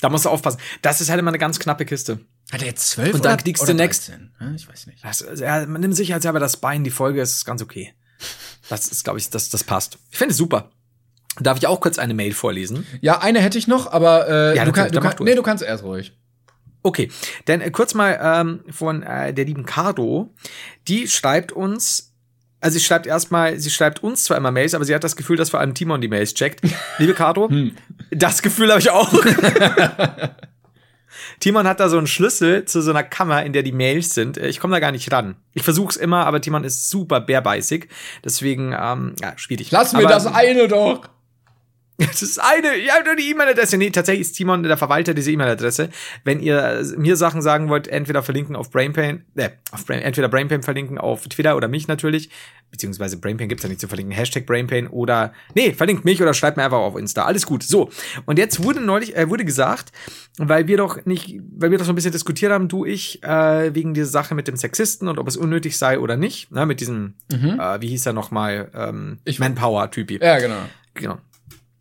[0.00, 0.58] Da musst du aufpassen.
[0.82, 2.20] Das ist halt immer eine ganz knappe Kiste.
[2.52, 4.32] Hat er jetzt zwölf Und dann kriegst du next- 13?
[4.40, 5.04] Ja, Ich weiß nicht.
[5.04, 7.94] Das, ja, man nimmt sicherheitshalber das Bein, die Folge ist ganz okay.
[8.68, 9.98] Das ist, glaube ich, das, das passt.
[10.10, 10.70] Ich finde es super.
[11.38, 12.86] Darf ich auch kurz eine Mail vorlesen?
[13.00, 15.42] Ja, eine hätte ich noch, aber äh, Ja, du, kann, du, kann, du nee, du
[15.42, 16.12] kannst erst ruhig.
[16.82, 17.10] Okay,
[17.46, 20.34] denn äh, kurz mal ähm, von äh, der lieben Cardo,
[20.88, 22.09] die schreibt uns,
[22.60, 25.36] also sie schreibt erstmal, sie schreibt uns zwar immer Mails, aber sie hat das Gefühl,
[25.36, 26.60] dass vor allem Timon die Mails checkt.
[26.98, 27.50] Liebe Cardo,
[28.10, 29.12] das Gefühl habe ich auch.
[31.40, 34.36] Timon hat da so einen Schlüssel zu so einer Kammer, in der die Mails sind.
[34.36, 35.36] Ich komme da gar nicht ran.
[35.54, 37.88] Ich versuch's immer, aber Timon ist super bärbeißig.
[38.22, 39.70] Deswegen, ähm, ja, schwierig.
[39.70, 41.08] Lass mir aber, das eine doch.
[42.06, 43.76] das ist eine, ich habe nur die E-Mail-Adresse.
[43.76, 45.90] Nee, tatsächlich ist Timon der Verwalter dieser E-Mail-Adresse.
[46.24, 50.28] Wenn ihr äh, mir Sachen sagen wollt, entweder verlinken auf Brainpain, äh, auf Brain, entweder
[50.28, 52.30] Brainpain verlinken auf Twitter oder mich natürlich,
[52.70, 56.56] beziehungsweise Brainpain gibt's ja nicht zu verlinken, Hashtag Brainpain oder, nee, verlinkt mich oder schreibt
[56.56, 57.24] mir einfach auf Insta.
[57.24, 57.62] Alles gut.
[57.62, 57.90] So.
[58.26, 59.92] Und jetzt wurde neulich, äh, wurde gesagt,
[60.38, 63.74] weil wir doch nicht, weil wir doch so ein bisschen diskutiert haben, du, ich, äh,
[63.74, 66.80] wegen dieser Sache mit dem Sexisten und ob es unnötig sei oder nicht, ne, mit
[66.80, 70.18] diesem, äh, wie hieß er nochmal, ähm, Ich- Manpower-Typi.
[70.22, 70.56] Ja, genau.
[70.94, 71.18] Genau.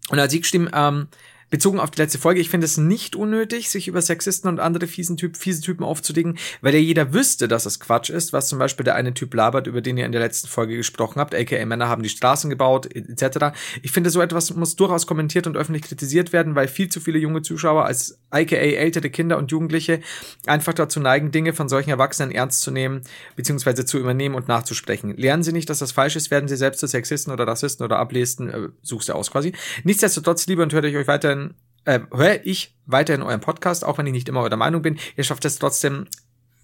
[0.09, 1.07] Und hat sie geschrieben, ähm,
[1.49, 4.87] bezogen auf die letzte Folge, ich finde es nicht unnötig, sich über Sexisten und andere
[4.87, 8.59] fiesen Typ, fiese Typen aufzulegen, weil ja jeder wüsste, dass es Quatsch ist, was zum
[8.59, 11.65] Beispiel der eine Typ labert, über den ihr in der letzten Folge gesprochen habt, aka
[11.65, 13.57] Männer haben die Straßen gebaut, etc.
[13.81, 17.19] Ich finde, so etwas muss durchaus kommentiert und öffentlich kritisiert werden, weil viel zu viele
[17.19, 20.01] junge Zuschauer als aka ältere Kinder und Jugendliche
[20.45, 23.01] einfach dazu neigen, Dinge von solchen Erwachsenen ernst zu nehmen,
[23.35, 25.15] beziehungsweise zu übernehmen und nachzusprechen.
[25.17, 27.97] Lernen sie nicht, dass das falsch ist, werden sie selbst zu Sexisten oder Rassisten oder
[27.97, 29.53] ablesen, äh, suchst du aus quasi.
[29.83, 31.55] Nichtsdestotrotz, liebe und hört euch weiterhin
[31.85, 34.99] äh, höre ich weiterhin euren Podcast, auch wenn ich nicht immer eurer Meinung bin.
[35.15, 36.07] Ihr schafft es trotzdem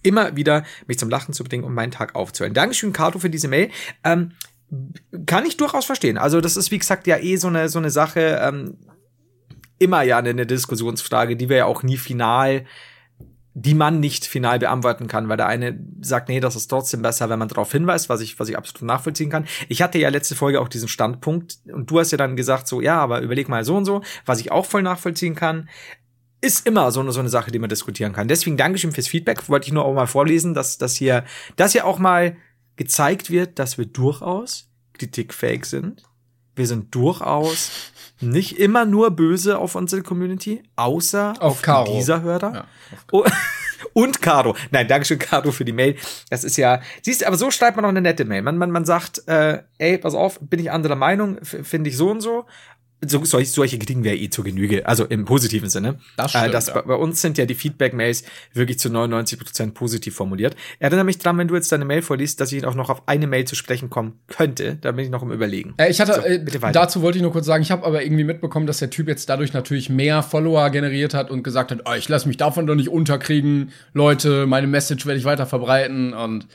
[0.04, 2.54] immer wieder, mich zum Lachen zu bringen und meinen Tag aufzuhören.
[2.54, 3.72] Dankeschön, Kato, für diese Mail.
[4.04, 4.34] Ähm,
[5.26, 6.18] kann ich durchaus verstehen.
[6.18, 8.78] Also das ist, wie gesagt, ja eh so eine, so eine Sache, ähm,
[9.80, 12.66] immer ja eine Diskussionsfrage, die wir ja auch nie final
[13.58, 17.30] die man nicht final beantworten kann, weil der eine sagt, nee, das ist trotzdem besser,
[17.30, 19.48] wenn man darauf hinweist, was ich, was ich absolut nachvollziehen kann.
[19.70, 22.82] Ich hatte ja letzte Folge auch diesen Standpunkt und du hast ja dann gesagt, so,
[22.82, 25.70] ja, aber überleg mal so und so, was ich auch voll nachvollziehen kann.
[26.42, 28.28] Ist immer so eine, so eine Sache, die man diskutieren kann.
[28.28, 29.48] Deswegen Dankeschön fürs Feedback.
[29.48, 31.24] Wollte ich nur auch mal vorlesen, dass, dass hier,
[31.56, 32.36] dass hier auch mal
[32.76, 36.04] gezeigt wird, dass wir durchaus kritikfähig sind.
[36.56, 37.72] Wir sind durchaus
[38.22, 41.94] nicht immer nur böse auf unsere Community, außer auf, auf Caro.
[41.94, 42.54] dieser Hörer.
[42.54, 42.66] Ja,
[43.12, 43.26] oh,
[43.94, 44.56] und Caro.
[44.72, 45.98] Nein, Dankeschön, Caro, für die Mail.
[46.30, 48.42] Das ist ja, siehst du, aber so schreibt man auch eine nette Mail.
[48.42, 52.10] Man, man, man sagt, äh, ey, pass auf, bin ich anderer Meinung, finde ich so
[52.10, 52.46] und so
[53.04, 56.00] so, solche, solche kriegen wir eh zur Genüge, also im positiven Sinne.
[56.18, 56.82] Das äh, stimmt, äh, das, ja.
[56.82, 58.24] bei, uns sind ja die Feedback-Mails
[58.54, 60.56] wirklich zu 99 Prozent positiv formuliert.
[60.80, 63.28] Erinnere mich dran, wenn du jetzt deine Mail vorliest, dass ich auch noch auf eine
[63.28, 64.78] Mail zu sprechen kommen könnte.
[64.82, 65.74] Da bin ich noch im Überlegen.
[65.78, 68.24] Äh, ich hatte, so, äh, dazu wollte ich nur kurz sagen, ich habe aber irgendwie
[68.24, 71.94] mitbekommen, dass der Typ jetzt dadurch natürlich mehr Follower generiert hat und gesagt hat, oh,
[71.94, 76.48] ich lasse mich davon doch nicht unterkriegen, Leute, meine Message werde ich weiter verbreiten und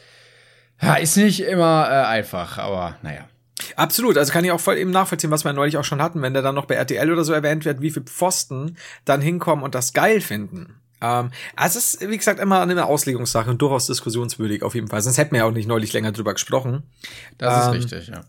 [0.83, 3.29] ja, ist nicht immer äh, einfach, aber naja.
[3.77, 6.33] Absolut, also kann ich auch voll eben nachvollziehen, was wir neulich auch schon hatten, wenn
[6.33, 9.75] der dann noch bei RTL oder so erwähnt wird, wie viel Pfosten dann hinkommen und
[9.75, 10.81] das geil finden.
[11.01, 15.03] Ähm, also es ist, wie gesagt, immer eine Auslegungssache und durchaus diskussionswürdig auf jeden Fall.
[15.03, 16.83] Sonst hätten wir ja auch nicht neulich länger drüber gesprochen.
[17.39, 18.23] Das ähm, ist richtig, ja.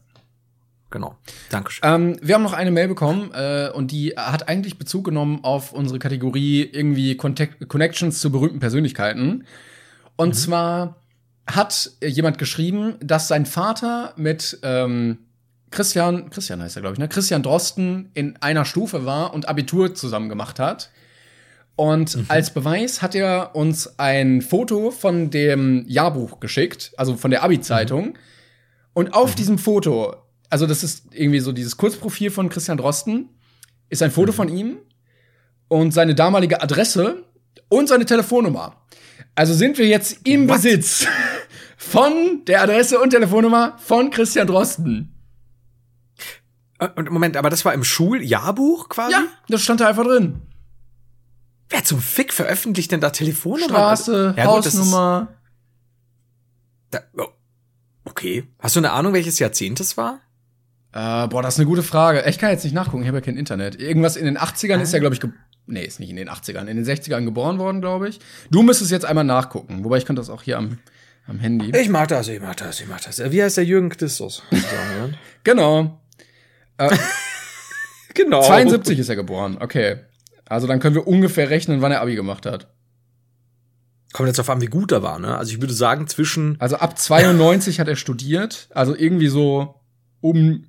[0.90, 1.16] Genau.
[1.50, 1.90] Dankeschön.
[1.90, 5.72] Ähm, wir haben noch eine Mail bekommen äh, und die hat eigentlich Bezug genommen auf
[5.72, 9.46] unsere Kategorie irgendwie Contact Connections zu berühmten Persönlichkeiten.
[10.18, 10.34] Und mhm.
[10.34, 11.01] zwar
[11.56, 15.20] hat jemand geschrieben, dass sein Vater mit ähm,
[15.72, 17.08] Christian, Christian heißt er, glaube ich, ne?
[17.08, 20.92] Christian Drosten in einer Stufe war und Abitur zusammen gemacht hat.
[21.76, 22.26] Und mhm.
[22.28, 28.08] als Beweis hat er uns ein Foto von dem Jahrbuch geschickt, also von der Abi-Zeitung.
[28.08, 28.14] Mhm.
[28.94, 29.36] Und auf mhm.
[29.38, 30.16] diesem Foto,
[30.50, 33.30] also das ist irgendwie so dieses Kurzprofil von Christian Drosten,
[33.90, 34.36] ist ein Foto mhm.
[34.36, 34.78] von ihm
[35.70, 37.24] und seine damalige Adresse
[37.70, 38.76] und seine Telefonnummer.
[39.36, 40.58] Also sind wir jetzt im What?
[40.58, 41.08] Besitz
[41.78, 45.16] von der Adresse und Telefonnummer von Christian Drosten.
[46.96, 49.14] Und Moment, aber das war im Schuljahrbuch quasi?
[49.14, 50.42] Ja, das stand da einfach drin.
[51.70, 53.70] Wer zum Fick veröffentlicht denn da Telefonnummer?
[53.70, 55.28] Straße, ja, Hausnummer.
[56.90, 57.28] da, oh,
[58.04, 58.48] okay.
[58.60, 60.20] Hast du eine Ahnung, welches Jahrzehnt es war?
[60.92, 62.24] Äh, boah, das ist eine gute Frage.
[62.28, 63.80] Ich kann jetzt nicht nachgucken, ich habe ja kein Internet.
[63.80, 64.82] Irgendwas in den 80ern ah.
[64.82, 65.22] ist ja, glaube ich,
[65.66, 68.20] nee, ist nicht in den 80ern, in den 60ern geboren worden, glaube ich.
[68.50, 70.78] Du müsstest jetzt einmal nachgucken, wobei ich könnte das auch hier am
[71.28, 71.72] am Handy.
[71.78, 73.20] Ich mach das, ich mach das, ich mach das.
[73.32, 74.44] Wie heißt der Jürgen Christus?
[75.44, 76.02] genau.
[76.78, 76.96] Äh,
[78.14, 78.42] genau.
[78.42, 79.98] 72 ist er geboren, okay.
[80.46, 82.68] Also dann können wir ungefähr rechnen, wann er Abi gemacht hat.
[84.14, 85.38] Kommt jetzt auf an, wie gut er war, ne?
[85.38, 86.60] Also ich würde sagen, zwischen.
[86.60, 89.82] Also ab 92 hat er studiert, also irgendwie so
[90.20, 90.66] um,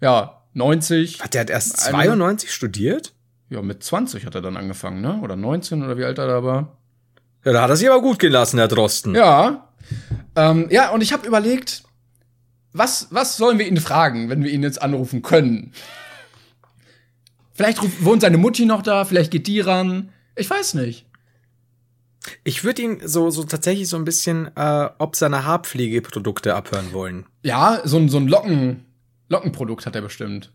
[0.00, 1.20] ja, 90.
[1.20, 3.12] Hat der hat erst 92 studiert?
[3.48, 5.20] Ja, mit 20 hat er dann angefangen, ne?
[5.22, 6.78] Oder 19 oder wie alt er da war.
[7.44, 9.14] Ja, da hat er sich aber gut gelassen, Herr Drosten.
[9.14, 9.66] Ja,
[10.34, 11.84] ähm, ja, und ich habe überlegt,
[12.72, 15.72] was, was sollen wir ihn fragen, wenn wir ihn jetzt anrufen können?
[17.52, 20.10] Vielleicht wohnt seine Mutti noch da, vielleicht geht die ran.
[20.34, 21.06] Ich weiß nicht.
[22.44, 27.26] Ich würde ihn so, so tatsächlich so ein bisschen, äh, ob seine Haarpflegeprodukte abhören wollen.
[27.42, 28.84] Ja, so ein, so ein Locken,
[29.28, 30.52] Lockenprodukt hat er bestimmt.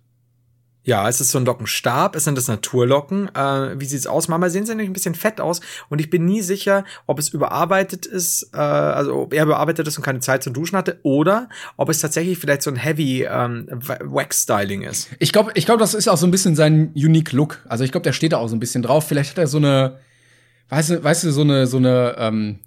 [0.83, 3.29] Ja, es ist so ein Lockenstab, es sind das Naturlocken.
[3.35, 4.27] Äh, wie sieht's aus?
[4.27, 7.29] Mama sehen sie nämlich ein bisschen fett aus und ich bin nie sicher, ob es
[7.29, 11.49] überarbeitet ist, äh, also ob er überarbeitet ist und keine Zeit zum Duschen hatte oder
[11.77, 15.09] ob es tatsächlich vielleicht so ein Heavy ähm, Wax-Styling ist.
[15.19, 17.59] Ich glaube, ich glaube, das ist auch so ein bisschen sein Unique Look.
[17.69, 19.07] Also ich glaube, der steht da auch so ein bisschen drauf.
[19.07, 19.99] Vielleicht hat er so eine,
[20.69, 22.57] weißt du, weißt du, so eine, so eine ähm,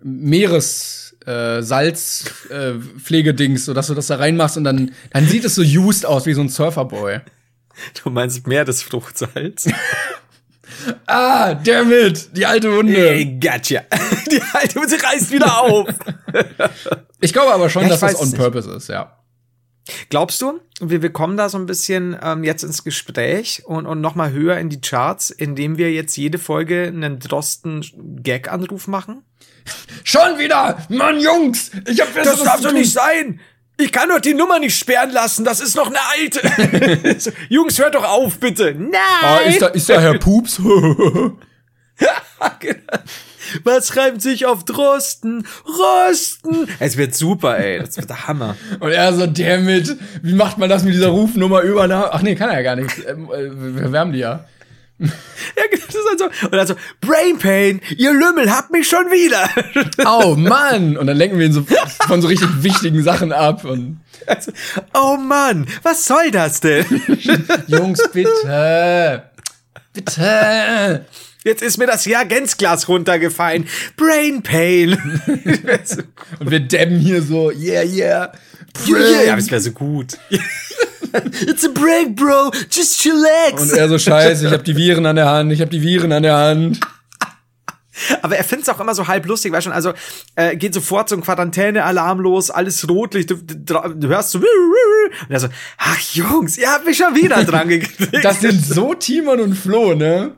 [0.00, 5.56] Meeres äh, Salzpflegedings, äh, so dass du das da reinmachst und dann, dann sieht es
[5.56, 7.18] so used aus wie so ein Surferboy.
[8.02, 9.68] Du meinst mehr des Fruchtsalz?
[11.06, 12.92] ah, damit, die alte Hunde.
[12.92, 13.82] Hey, gotcha.
[14.30, 15.88] Die alte Hunde reißt wieder auf.
[17.20, 19.18] ich glaube aber schon, ja, dass das on purpose ist, ja.
[20.10, 24.00] Glaubst du, wir, wir kommen da so ein bisschen ähm, jetzt ins Gespräch und, und
[24.00, 29.24] noch mal höher in die Charts, indem wir jetzt jede Folge einen Drosten-Gag-Anruf machen?
[30.04, 30.86] Schon wieder!
[30.88, 31.70] Mann, Jungs!
[31.86, 33.40] Ich hab Das darf doch nicht sein!
[33.80, 37.32] Ich kann doch die Nummer nicht sperren lassen, das ist noch eine alte.
[37.48, 38.74] Jungs, hört doch auf, bitte.
[38.74, 38.90] Nein!
[39.22, 40.60] Ah, ist, da, ist da Herr Pups?
[43.64, 45.46] Was reimt sich auf Drosten?
[45.64, 46.68] Rosten!
[46.80, 47.78] Es wird super, ey.
[47.78, 48.56] Das wird der Hammer.
[48.80, 52.10] Und er so, damit, wie macht man das mit dieser Rufnummer über?
[52.12, 52.90] Ach nee, kann er ja gar nicht.
[53.08, 54.44] Ähm, äh, wir haben die ja.
[55.56, 56.46] Ja, genau, das ist halt so.
[56.46, 59.48] Und dann so, Brain Pain, ihr Lümmel habt mich schon wieder.
[60.06, 60.96] Oh Mann!
[60.96, 61.64] Und dann lenken wir ihn so
[62.06, 63.64] von so richtig wichtigen Sachen ab.
[63.64, 64.52] Und Also,
[64.94, 66.84] oh Mann, was soll das denn?
[67.66, 69.22] Jungs, bitte!
[69.92, 71.06] Bitte!
[71.44, 73.66] Jetzt ist mir das Reagenzglas runtergefallen.
[73.96, 74.92] Brain Pain.
[76.40, 78.32] Und wir dämmen hier so, yeah, yeah.
[78.86, 80.18] ja, das wäre so gut.
[81.46, 82.50] It's a break, bro.
[82.70, 83.62] Just chillax.
[83.62, 86.12] Und er so, scheiße, ich hab die Viren an der Hand, ich hab die Viren
[86.12, 86.80] an der Hand.
[88.22, 89.92] Aber er findet es auch immer so halb lustig, weil schon, also
[90.36, 95.30] äh, geht sofort so ein Quarantäne-Alarm los, alles Rotlicht, du, du, du hörst so, und
[95.30, 95.48] er so,
[95.78, 98.24] ach Jungs, ihr habt mich schon wieder dran gekriegt.
[98.24, 100.32] Das sind so Timon und Flo, ne?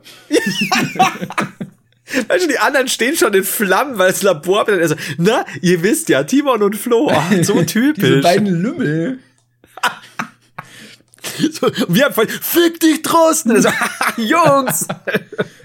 [2.27, 6.09] Weißt du, die anderen stehen schon in Flammen, weil das Labor, also, na, ihr wisst
[6.09, 8.23] ja, Timon und Flo, ach, so Diese typisch.
[8.23, 9.19] beiden Lümmel.
[11.51, 13.51] So, wir haben voll, fick dich Drosten.
[13.51, 13.69] Also,
[14.17, 14.87] Jungs.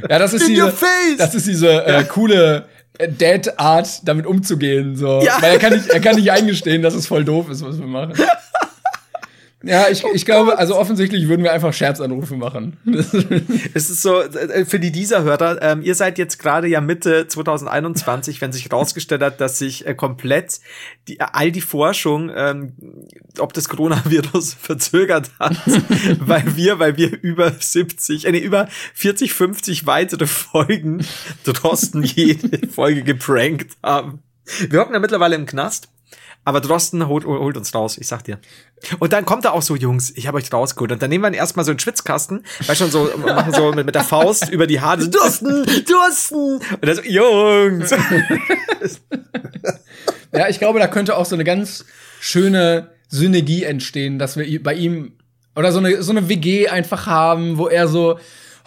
[0.08, 1.16] Ja, das ist In diese, your face.
[1.18, 2.66] das ist diese äh, coole
[2.98, 4.96] äh, Dad-Art, damit umzugehen.
[4.96, 5.22] So.
[5.22, 5.40] Ja.
[5.40, 7.86] Weil er kann, nicht, er kann nicht eingestehen, dass es voll doof ist, was wir
[7.86, 8.14] machen.
[9.66, 12.76] Ja, ich, ich glaube, also offensichtlich würden wir einfach Scherzanrufe machen.
[13.74, 17.26] Es ist so, äh, für die dieser Hörer, ähm, ihr seid jetzt gerade ja Mitte
[17.26, 20.60] 2021, wenn sich rausgestellt hat, dass sich äh, komplett
[21.08, 22.72] die, all die Forschung, ähm,
[23.38, 25.56] ob das Coronavirus verzögert hat,
[26.20, 31.04] weil wir, weil wir über 70, äh, nee, über 40, 50 weitere Folgen
[31.44, 34.22] Drosten jede Folge geprankt haben.
[34.68, 35.88] Wir hocken ja mittlerweile im Knast.
[36.46, 38.38] Aber Drosten holt, holt uns raus, ich sag dir.
[39.00, 40.92] Und dann kommt er auch so, Jungs, ich habe euch rausgeholt.
[40.92, 43.84] Und dann nehmen wir ihn erstmal so einen Schwitzkasten, weil schon so, machen so mit,
[43.84, 46.60] mit der Faust über die Haare, so, Drosten, Drosten.
[46.80, 47.90] Und er so, Jungs.
[50.32, 51.84] Ja, ich glaube, da könnte auch so eine ganz
[52.20, 55.12] schöne Synergie entstehen, dass wir bei ihm
[55.56, 58.18] oder so eine, so eine WG einfach haben, wo er so,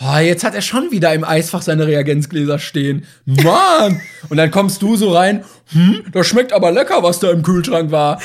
[0.02, 3.06] oh, jetzt hat er schon wieder im Eisfach seine Reagenzgläser stehen.
[3.26, 4.02] Mann!
[4.30, 7.92] Und dann kommst du so rein, hm, das schmeckt aber lecker, was da im Kühlschrank
[7.92, 8.22] war.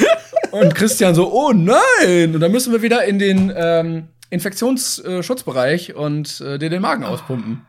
[0.50, 2.34] Und Christian so, oh nein!
[2.34, 7.62] Und dann müssen wir wieder in den ähm, Infektionsschutzbereich und äh, dir den Magen auspumpen.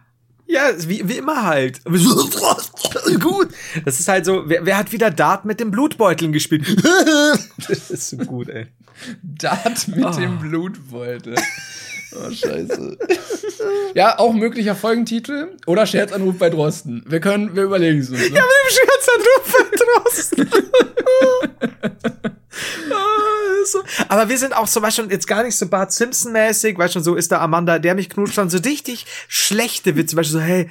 [0.47, 1.83] Ja, wie, wie immer halt.
[3.19, 3.49] gut.
[3.83, 6.65] Das ist halt so, wer, wer hat wieder Dart mit den Blutbeuteln gespielt?
[7.67, 8.67] das ist so gut, ey.
[9.23, 11.35] Dat mit dem Blutbeutel.
[12.15, 12.97] Oh, scheiße.
[13.93, 17.03] ja, auch möglicher Folgentitel oder Scherzanruf bei Drosten.
[17.07, 18.19] Wir können, wir überlegen es uns.
[18.19, 18.25] Ne?
[18.27, 19.55] Ja, mit dem Scherzanruf
[20.03, 20.49] draußen.
[22.91, 23.83] Ah, so.
[24.07, 27.03] Aber wir sind auch so, weißt schon, jetzt gar nicht so Bart Simpson-mäßig, weißt schon,
[27.03, 30.39] so ist da Amanda, der mich knutscht, schon so richtig schlechte Witze, weißt du, so,
[30.39, 30.69] hey,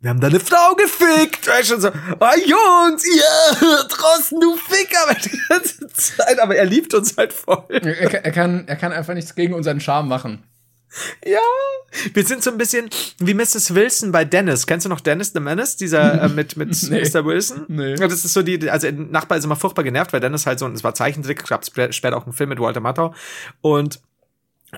[0.00, 5.26] wir haben deine Frau gefickt, weißt schon so, oh Jungs, ja, draußen, du Ficker, weißt
[5.26, 7.64] du, die ganze Zeit, aber er liebt uns halt voll.
[7.68, 10.42] er, er, kann, er kann einfach nichts gegen unseren Charme machen.
[11.26, 11.38] Ja,
[12.14, 12.88] wir sind so ein bisschen
[13.18, 13.74] wie Mrs.
[13.74, 14.66] Wilson bei Dennis.
[14.66, 15.76] Kennst du noch Dennis the Menace?
[15.76, 17.02] Dieser äh, mit, mit Nee.
[17.02, 17.24] Mr.
[17.24, 17.64] Wilson?
[17.68, 17.94] Nee.
[17.94, 20.58] Ja, das ist so die, also der Nachbar ist immer furchtbar genervt, weil Dennis halt
[20.58, 23.14] so, es war Zeichentrick, gab später auch einen Film mit Walter Matthau.
[23.60, 24.00] Und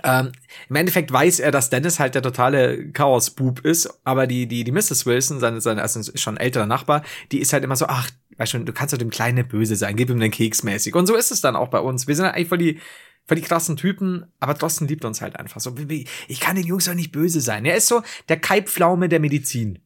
[0.05, 0.33] ähm,
[0.69, 4.73] im Endeffekt weiß er, dass Dennis halt der totale Chaos-Bub ist, aber die, die, die
[4.73, 5.07] Mrs.
[5.07, 7.03] Wilson, seine, seine, also schon älterer Nachbar,
[7.33, 9.97] die ist halt immer so, ach, weißt du, du kannst doch dem Kleinen böse sein,
[9.97, 10.95] gib ihm den Keks mäßig.
[10.95, 12.07] Und so ist es dann auch bei uns.
[12.07, 12.81] Wir sind eigentlich voll die,
[13.29, 15.79] voll die krassen Typen, aber trotzdem liebt uns halt einfach so.
[15.79, 17.65] wie- wie- Ich kann den Jungs doch nicht böse sein.
[17.65, 19.79] Er ist so der Kaipflaume der Medizin.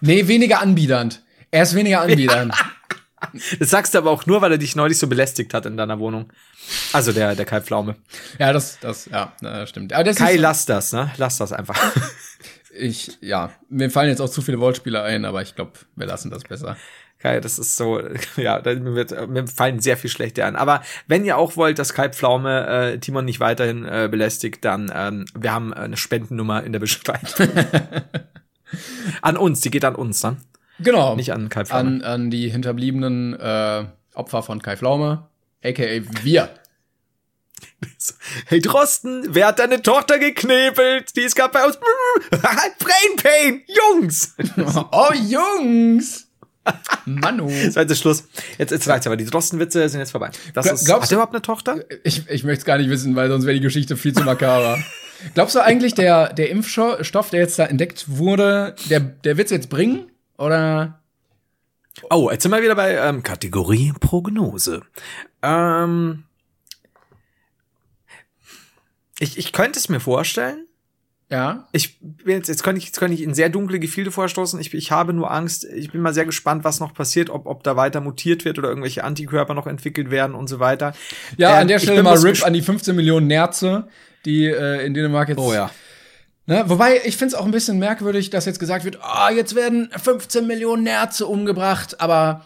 [0.00, 1.22] Nee, weniger anbiedernd.
[1.52, 2.52] Er ist weniger anbiedernd.
[3.58, 5.98] Das sagst du aber auch nur, weil er dich neulich so belästigt hat in deiner
[5.98, 6.30] Wohnung.
[6.92, 7.96] Also der, der Kai-Pflaume.
[8.38, 9.90] Ja, das, das, ja, äh, stimmt.
[9.92, 11.10] Das Kai, ist, lass das, ne?
[11.16, 11.76] Lass das einfach.
[12.78, 16.30] ich, ja, mir fallen jetzt auch zu viele Wortspiele ein, aber ich glaube, wir lassen
[16.30, 16.76] das besser.
[17.18, 18.00] Kai, das ist so,
[18.36, 20.54] ja, da- wird, mir fallen sehr viel schlechte an.
[20.56, 24.92] Aber wenn ihr auch wollt, dass Kai Pflaume äh, Timon nicht weiterhin äh, belästigt, dann
[24.94, 27.28] ähm, wir haben eine Spendennummer in der Beschreibung.
[29.22, 30.36] an uns, die geht an uns, ne?
[30.78, 31.16] Genau.
[31.16, 31.80] Nicht an Kai Pflaume.
[31.80, 35.26] an, an die hinterbliebenen äh, Opfer von Kai Pflaume,
[35.64, 36.50] aka wir.
[38.46, 41.16] Hey Drosten, wer hat deine Tochter geknebelt?
[41.16, 41.78] Die ist gerade bei uns.
[42.30, 44.34] Brain Pain, Jungs!
[44.92, 46.25] oh, Jungs!
[47.04, 47.48] Manu.
[47.70, 48.24] So, jetzt ist Schluss.
[48.58, 49.16] Jetzt, jetzt reicht's aber.
[49.16, 50.30] Die Drostenwitze sind jetzt vorbei.
[50.54, 51.84] Das Gla- ist, glaubst hat du- er überhaupt eine Tochter?
[52.04, 54.78] Ich, ich möchte es gar nicht wissen, weil sonst wäre die Geschichte viel zu makaber.
[55.34, 59.70] Glaubst du eigentlich, der, der Impfstoff, der jetzt da entdeckt wurde, der, der wird's jetzt
[59.70, 60.10] bringen?
[60.36, 61.00] Oder?
[62.10, 64.82] Oh, jetzt sind wir wieder bei ähm, Kategorie Prognose.
[65.42, 66.24] Ähm,
[69.18, 70.65] ich, ich könnte es mir vorstellen.
[71.28, 71.66] Ja.
[71.72, 74.60] Ich bin jetzt, jetzt könnte ich, jetzt könnte ich in sehr dunkle Gefilde vorstoßen.
[74.60, 75.64] Ich, ich habe nur Angst.
[75.64, 78.68] Ich bin mal sehr gespannt, was noch passiert, ob, ob da weiter mutiert wird oder
[78.68, 80.94] irgendwelche Antikörper noch entwickelt werden und so weiter.
[81.36, 83.88] Ja, Ähm, an der Stelle mal RIP an die 15 Millionen Nerze,
[84.24, 85.38] die äh, in Dänemark jetzt.
[85.38, 85.70] Oh ja.
[86.46, 86.62] Ne?
[86.68, 89.90] Wobei, ich finde es auch ein bisschen merkwürdig, dass jetzt gesagt wird, ah, jetzt werden
[90.00, 92.44] 15 Millionen Nerze umgebracht, aber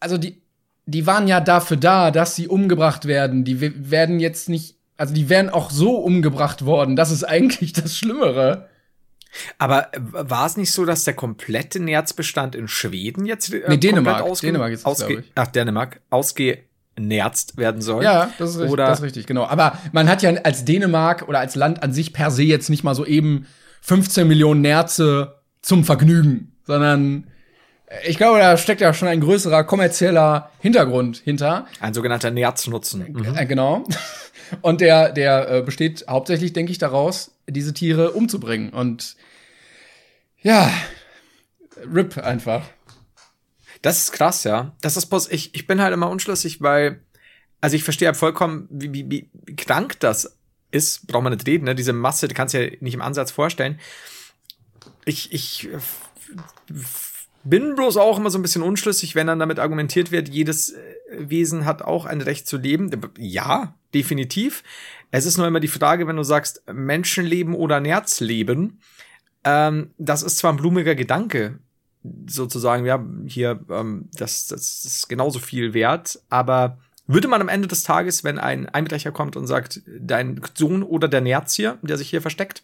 [0.00, 0.40] also die,
[0.86, 3.44] die waren ja dafür da, dass sie umgebracht werden.
[3.44, 6.96] Die we- werden jetzt nicht, also die wären auch so umgebracht worden.
[6.96, 8.68] Das ist eigentlich das Schlimmere.
[9.58, 13.78] Aber äh, war es nicht so, dass der komplette Nerzbestand in Schweden jetzt äh, Nee,
[13.78, 14.22] Dänemark.
[14.22, 15.24] ausge Dänemark ist das, ausge.
[15.34, 18.04] Ach, Dänemark ausgenerzt werden soll?
[18.04, 19.44] Ja, das ist, richtig, Oder- das ist richtig, genau.
[19.46, 22.84] Aber man hat ja als Dänemark oder als Land an sich per se jetzt nicht
[22.84, 23.46] mal so eben
[23.82, 27.26] 15 Millionen Nerze zum Vergnügen, sondern
[27.86, 31.66] äh, ich glaube, da steckt ja schon ein größerer kommerzieller Hintergrund hinter.
[31.80, 33.04] Ein sogenannter Nerznutzen.
[33.12, 33.34] Mhm.
[33.36, 33.84] Äh, genau.
[34.62, 38.70] Und der, der äh, besteht hauptsächlich, denke ich, daraus, diese Tiere umzubringen.
[38.70, 39.16] Und
[40.42, 40.70] ja,
[41.92, 42.68] RIP einfach.
[43.82, 44.74] Das ist krass, ja.
[44.80, 47.00] Das ist bloß, ich, ich bin halt immer unschlüssig, weil,
[47.60, 50.38] also ich verstehe halt vollkommen, wie, wie, wie krank das
[50.70, 51.74] ist, braucht man nicht reden, ne?
[51.74, 53.78] Diese Masse, die kannst du ja nicht im Ansatz vorstellen.
[55.04, 55.78] Ich, ich äh,
[57.44, 60.80] bin bloß auch immer so ein bisschen unschlüssig, wenn dann damit argumentiert wird, jedes äh,
[61.10, 62.90] Wesen hat auch ein Recht zu leben.
[63.18, 64.62] Ja, definitiv.
[65.10, 68.80] Es ist nur immer die Frage, wenn du sagst, Menschenleben oder Nerzleben,
[69.44, 71.58] ähm, das ist zwar ein blumiger Gedanke,
[72.26, 77.68] sozusagen, ja, hier, ähm, das, das ist genauso viel wert, aber würde man am Ende
[77.68, 82.08] des Tages, wenn ein Einbrecher kommt und sagt, dein Sohn oder der Nerzier, der sich
[82.08, 82.62] hier versteckt,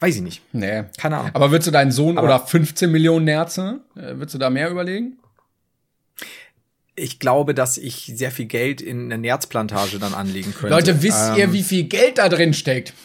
[0.00, 0.42] weiß ich nicht.
[0.52, 0.84] Nee.
[0.98, 1.30] Keine Ahnung.
[1.34, 4.70] Aber würdest du deinen Sohn Aber- oder 15 Millionen Nerze, äh, würdest du da mehr
[4.70, 5.18] überlegen?
[7.00, 10.74] Ich glaube, dass ich sehr viel Geld in eine Nerzplantage dann anlegen könnte.
[10.74, 12.92] Leute, wisst Ähm, ihr, wie viel Geld da drin steckt?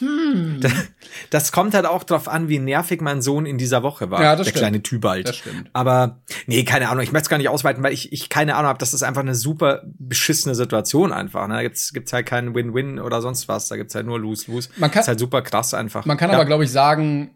[1.30, 4.22] Das kommt halt auch drauf an, wie nervig mein Sohn in dieser Woche war.
[4.22, 4.60] Ja, das der stimmt.
[4.60, 5.28] kleine Tybalt.
[5.28, 5.70] Das stimmt.
[5.72, 7.02] Aber nee, keine Ahnung.
[7.02, 8.78] Ich möchte es gar nicht ausweiten, weil ich, ich keine Ahnung habe.
[8.78, 11.46] Das ist einfach eine super beschissene Situation einfach.
[11.48, 11.54] Ne?
[11.54, 13.68] Da gibt's, gibt's halt keinen Win-Win oder sonst was.
[13.68, 14.68] Da gibt's halt nur Lose-Lose.
[14.76, 16.04] Man kann- ist halt super krass einfach.
[16.04, 16.36] Man kann ja.
[16.36, 17.30] aber, glaube ich, sagen,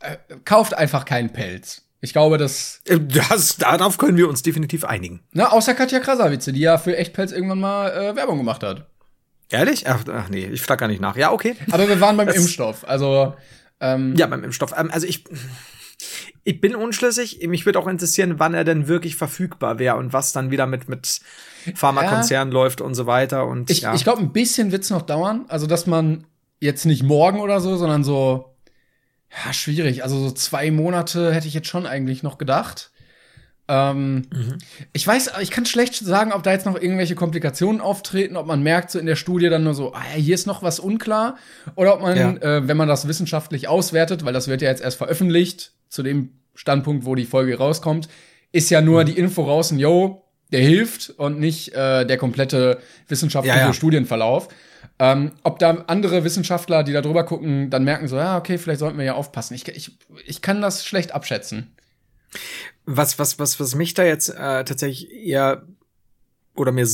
[0.00, 1.82] äh, kauft einfach keinen Pelz.
[2.02, 5.20] Ich glaube, das, Äh, das, darauf können wir uns definitiv einigen.
[5.32, 8.86] ne, außer Katja Krasavice, die ja für Echtpelz irgendwann mal äh, Werbung gemacht hat.
[9.50, 9.86] Ehrlich?
[9.88, 11.16] Ach, ach nee, ich frage gar nicht nach.
[11.16, 11.56] Ja, okay.
[11.72, 12.88] Aber wir waren beim Das- Impfstoff.
[12.88, 13.34] Also,
[13.80, 14.72] ähm, Ja, beim Impfstoff.
[14.78, 15.24] Ähm, also ich,
[16.44, 17.46] ich bin unschlüssig.
[17.48, 20.88] Mich würde auch interessieren, wann er denn wirklich verfügbar wäre und was dann wieder mit,
[20.88, 21.20] mit
[21.74, 23.46] Pharmakonzernen läuft und so weiter.
[23.46, 23.94] Und ich, ja.
[23.94, 25.44] ich glaube, ein bisschen wird's noch dauern.
[25.48, 26.24] Also, dass man
[26.60, 28.54] jetzt nicht morgen oder so, sondern so,
[29.46, 30.02] ja, schwierig.
[30.02, 32.90] Also, so zwei Monate hätte ich jetzt schon eigentlich noch gedacht.
[33.68, 34.58] Ähm, Mhm.
[34.92, 38.62] Ich weiß, ich kann schlecht sagen, ob da jetzt noch irgendwelche Komplikationen auftreten, ob man
[38.62, 41.36] merkt so in der Studie dann nur so, ah, ja, hier ist noch was unklar,
[41.76, 42.30] oder ob man, Ja.
[42.56, 46.30] äh, wenn man das wissenschaftlich auswertet, weil das wird ja jetzt erst veröffentlicht, zu dem
[46.56, 48.08] Standpunkt, wo die Folge rauskommt,
[48.50, 48.86] ist ja Mhm.
[48.86, 53.72] nur die Info draußen, yo, der hilft und nicht äh, der komplette wissenschaftliche Ja, ja.
[53.72, 54.48] Studienverlauf.
[54.98, 58.80] Ähm, ob da andere Wissenschaftler, die da drüber gucken, dann merken so, ja, okay, vielleicht
[58.80, 59.54] sollten wir ja aufpassen.
[59.54, 61.74] Ich, ich, ich kann das schlecht abschätzen.
[62.84, 65.66] Was, was, was, was mich da jetzt äh, tatsächlich eher
[66.54, 66.86] oder mir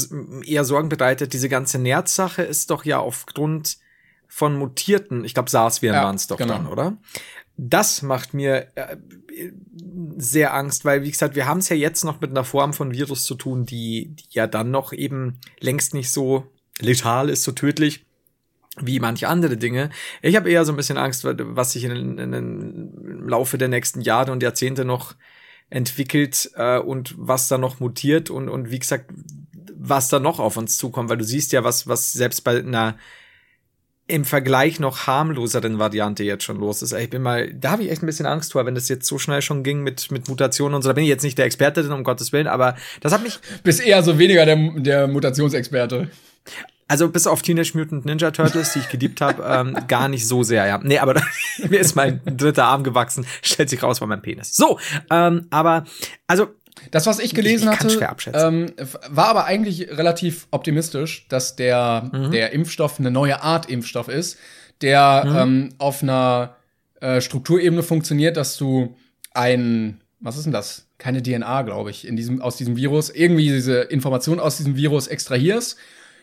[0.44, 3.78] eher Sorgen bereitet, diese ganze Nerzsache ist doch ja aufgrund
[4.28, 6.54] von mutierten, ich glaube SARS-Viren Ja, waren es doch genau.
[6.54, 6.96] dann, oder?
[7.56, 8.96] Das macht mir äh,
[10.18, 12.92] sehr Angst, weil wie gesagt, wir haben es ja jetzt noch mit einer Form von
[12.92, 16.46] Virus zu tun, die, die ja dann noch eben längst nicht so
[16.80, 18.04] letal ist, so tödlich
[18.80, 19.90] wie manche andere Dinge.
[20.22, 24.02] Ich habe eher so ein bisschen Angst, was sich in, in, im Laufe der nächsten
[24.02, 25.14] Jahre und Jahrzehnte noch
[25.70, 29.10] entwickelt äh, und was da noch mutiert und, und wie gesagt,
[29.74, 32.96] was da noch auf uns zukommt, weil du siehst ja, was, was selbst bei einer
[34.08, 36.92] im Vergleich noch harmloseren Variante jetzt schon los ist.
[36.92, 39.18] Ich bin mal, da habe ich echt ein bisschen Angst vor, wenn das jetzt so
[39.18, 40.90] schnell schon ging mit, mit Mutationen und so.
[40.90, 43.40] Da bin ich jetzt nicht der Experte drin, um Gottes Willen, aber das hat mich,
[43.64, 46.08] Bist eher so weniger der, der Mutationsexperte.
[46.88, 50.42] Also bis auf Teenage Mutant Ninja Turtles, die ich geliebt habe, ähm, gar nicht so
[50.42, 50.78] sehr, ja.
[50.82, 51.22] Nee, aber da,
[51.68, 54.54] mir ist mein dritter Arm gewachsen, stellt sich raus, war mein Penis.
[54.54, 54.78] So,
[55.10, 55.84] ähm, aber,
[56.26, 56.48] also,
[56.90, 58.66] Das, was ich gelesen Ich- ich hatte, ähm,
[59.08, 62.30] war aber eigentlich relativ optimistisch, dass der, Mhm.
[62.30, 64.36] der Impfstoff eine neue Art Impfstoff ist,
[64.82, 65.36] der Mhm.
[65.36, 66.54] ähm, auf einer
[67.00, 68.94] äh, Strukturebene funktioniert, dass du
[69.34, 70.86] ein was ist denn das?
[70.98, 75.06] Keine DNA, glaube ich, in diesem, aus diesem Virus, irgendwie diese Information aus diesem Virus
[75.08, 75.76] extrahierst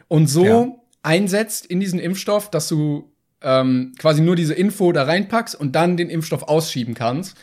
[0.08, 0.68] und so Ja.
[1.04, 5.98] einsetzt in diesen Impfstoff, dass du ähm, quasi nur diese Info da reinpackst und dann
[5.98, 7.36] den Impfstoff ausschieben kannst.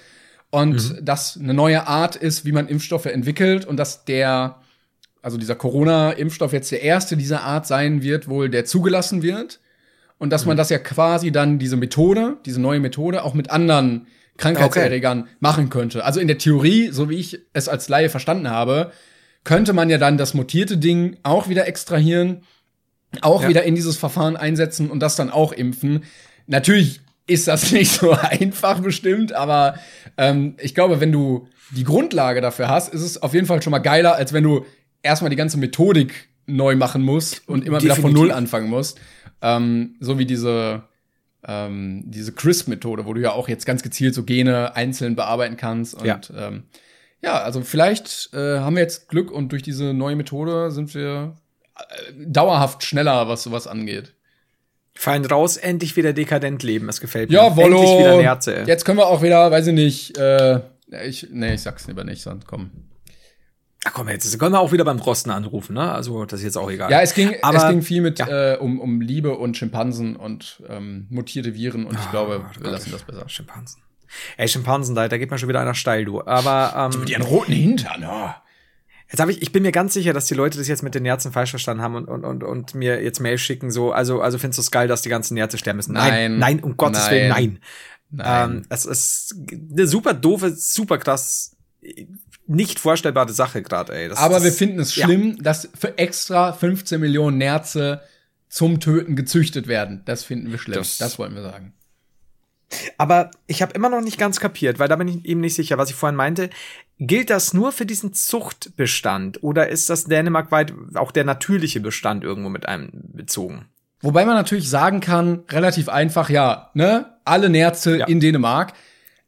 [0.50, 4.56] Und das eine neue Art ist, wie man Impfstoffe entwickelt und dass der,
[5.22, 9.60] also dieser Corona-Impfstoff jetzt der erste dieser Art sein wird, wohl der zugelassen wird.
[10.18, 14.06] Und dass man das ja quasi dann diese Methode, diese neue Methode auch mit anderen
[14.38, 16.04] Krankheitserregern machen könnte.
[16.04, 18.90] Also in der Theorie, so wie ich es als Laie verstanden habe,
[19.44, 22.42] könnte man ja dann das mutierte Ding auch wieder extrahieren,
[23.22, 23.48] auch Ja.
[23.48, 26.04] wieder in dieses Verfahren einsetzen und das dann auch impfen.
[26.46, 29.76] Natürlich ist das nicht so einfach bestimmt, aber
[30.16, 33.70] ähm, ich glaube, wenn du die Grundlage dafür hast, ist es auf jeden Fall schon
[33.70, 34.64] mal geiler, als wenn du
[35.02, 38.22] erstmal die ganze Methodik neu machen musst und immer wieder von Definitiv.
[38.28, 38.98] Null anfangen musst.
[39.40, 40.82] Ähm, so wie diese,
[41.46, 45.94] ähm, diese CRISP-Methode, wo du ja auch jetzt ganz gezielt so Gene einzeln bearbeiten kannst.
[45.94, 46.20] Und Ja.
[46.36, 46.64] ähm,
[47.22, 51.36] ja, also vielleicht äh, haben wir jetzt Glück und durch diese neue Methode sind wir
[51.76, 51.82] äh,
[52.26, 54.14] dauerhaft schneller, was sowas angeht.
[54.94, 56.88] Fein raus, endlich wieder dekadent leben.
[56.88, 57.36] Es gefällt mir.
[57.36, 57.78] Ja, Wollo.
[57.80, 58.64] Endlich wieder Nerze.
[58.66, 60.60] Jetzt können wir auch wieder, weiß ich nicht, äh,
[61.06, 62.70] ich, nee, ich sag's lieber nicht, sonst komm.
[63.86, 65.90] Ach komm, jetzt können wir auch wieder beim Rosten anrufen, ne?
[65.90, 66.90] Also, das ist jetzt auch egal.
[66.90, 68.54] Ja, es ging, Aber- es ging viel mit ja.
[68.54, 72.62] äh, um, um Liebe und Schimpansen und ähm, mutierte Viren und ich glaube, Gott, wir
[72.64, 72.72] Gott.
[72.72, 73.26] lassen das besser.
[73.28, 73.80] Schimpansen.
[74.36, 76.24] Ey, Schimpansen, da, da geht mir schon wieder einer steil, du.
[76.24, 78.42] Aber ähm, Mit ihren roten Hintern, ja.
[79.08, 81.02] jetzt habe ich, ich bin mir ganz sicher, dass die Leute das jetzt mit den
[81.04, 84.38] Nerzen falsch verstanden haben und, und, und, und mir jetzt Mail schicken, so, also, also
[84.38, 85.92] findest du es geil, dass die ganzen Nerze sterben müssen?
[85.94, 86.38] Nein.
[86.38, 87.10] nein, um Gottes Nein.
[87.12, 87.58] Willen, nein.
[88.12, 88.50] Nein.
[88.50, 89.36] Ähm, es ist
[89.72, 91.56] eine super doofe, super krass,
[92.46, 94.08] nicht vorstellbare Sache gerade, ey.
[94.08, 95.04] Das, Aber das, wir finden es ja.
[95.06, 98.00] schlimm, dass für extra 15 Millionen Nerze
[98.48, 100.02] zum Töten gezüchtet werden.
[100.06, 100.74] Das finden wir schlimm.
[100.78, 101.72] Das- Das, wollen wir sagen.
[102.98, 105.76] Aber ich habe immer noch nicht ganz kapiert, weil da bin ich eben nicht sicher,
[105.78, 106.50] was ich vorhin meinte.
[106.98, 112.48] Gilt das nur für diesen Zuchtbestand oder ist das dänemarkweit auch der natürliche Bestand irgendwo
[112.48, 113.66] mit einem bezogen?
[114.02, 118.06] Wobei man natürlich sagen kann, relativ einfach, ja, ne, alle Nerze Ja.
[118.06, 118.72] in Dänemark.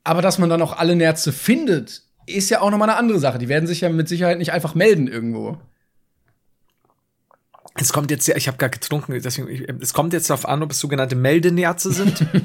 [0.05, 3.39] Aber dass man dann auch alle Nerze findet, ist ja auch nochmal eine andere Sache.
[3.39, 5.59] Die werden sich ja mit Sicherheit nicht einfach melden irgendwo.
[7.75, 10.63] Es kommt jetzt, ja- ich habe gar getrunken, deswegen, ich, es kommt jetzt darauf an,
[10.63, 12.27] ob es sogenannte Meldenerze sind.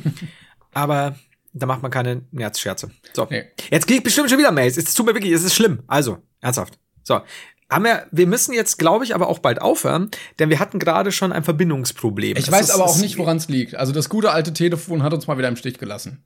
[0.78, 1.15] aber
[1.53, 2.91] da macht man keine Nerzscherze.
[3.13, 3.28] So.
[3.30, 3.45] Nee.
[3.71, 4.78] Jetzt krieg ich bestimmt schon wieder Mails.
[4.78, 5.82] Es tut mir wirklich, es ist schlimm.
[5.88, 6.78] Also, ernsthaft.
[7.03, 7.21] So.
[7.69, 10.09] Haben wir, wir müssen jetzt, glaube ich, aber auch bald aufhören,
[10.39, 12.38] denn wir hatten gerade schon ein Verbindungsproblem.
[12.38, 13.75] Ich Es weiß ist- aber auch es- nicht, woran es liegt.
[13.75, 16.23] Also das gute alte Telefon hat uns mal wieder im Stich gelassen.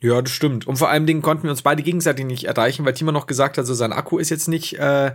[0.00, 0.66] Ja, das stimmt.
[0.66, 3.56] Und vor allem Dingen konnten wir uns beide gegenseitig nicht erreichen, weil Timo noch gesagt
[3.56, 5.14] hat, so sein Akku ist jetzt nicht äh,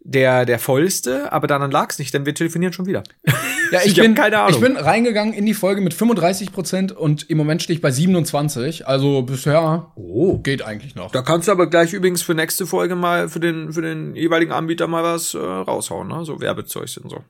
[0.00, 3.02] der der vollste, aber daran lag's nicht, denn wir telefonieren schon wieder.
[3.72, 4.54] Ja, ich, Ich bin, keine Ahnung.
[4.54, 7.90] ich bin reingegangen in die Folge mit 35 Prozent und im Moment stehe ich bei
[7.90, 8.86] 27.
[8.86, 10.38] Also bisher Oh.
[10.38, 11.10] geht eigentlich noch.
[11.10, 14.52] Da kannst du aber gleich übrigens für nächste Folge mal für den für den jeweiligen
[14.52, 16.24] Anbieter mal was äh, raushauen, ne?
[16.24, 17.24] So Werbezeug und so.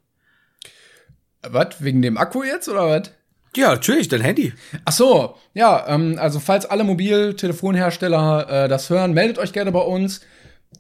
[1.49, 1.83] Was?
[1.83, 3.11] Wegen dem Akku jetzt oder was?
[3.57, 4.53] Ja, natürlich, dein Handy.
[4.85, 9.81] Ach so, ja, ähm, also falls alle Mobiltelefonhersteller äh, das hören, meldet euch gerne bei
[9.81, 10.21] uns.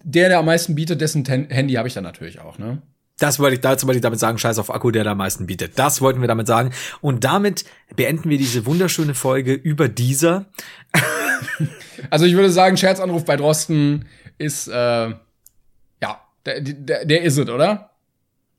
[0.02, 2.82] Der, der am meisten bietet, dessen Ten Handy habe ich dann natürlich auch, ne?
[3.20, 5.46] Das wollte ich, dazu wollte ich damit sagen, scheiß auf Akku, der da am meisten
[5.46, 5.78] bietet.
[5.78, 6.70] Das wollten wir damit sagen.
[7.00, 7.64] Und damit
[7.96, 10.46] beenden wir diese wunderschöne Folge über dieser.
[12.10, 14.06] Also ich würde sagen, Scherzanruf bei Drosten
[14.38, 15.16] ist, äh, ja,
[16.46, 17.90] der, der, der ist es, oder?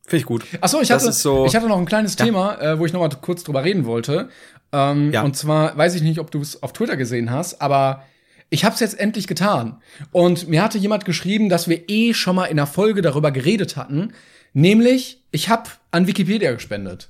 [0.05, 0.45] Finde ich gut.
[0.61, 2.99] Ach so, ich hatte, so- ich hatte noch ein kleines Thema, äh, wo ich noch
[2.99, 4.29] mal kurz drüber reden wollte.
[4.71, 5.23] Ähm, Ja.
[5.23, 8.03] Und zwar weiß ich nicht, ob du es auf Twitter gesehen hast, aber
[8.49, 9.81] ich habe es jetzt endlich getan.
[10.11, 13.77] Und mir hatte jemand geschrieben, dass wir eh schon mal in der Folge darüber geredet
[13.77, 14.13] hatten,
[14.53, 17.09] nämlich ich habe an Wikipedia gespendet.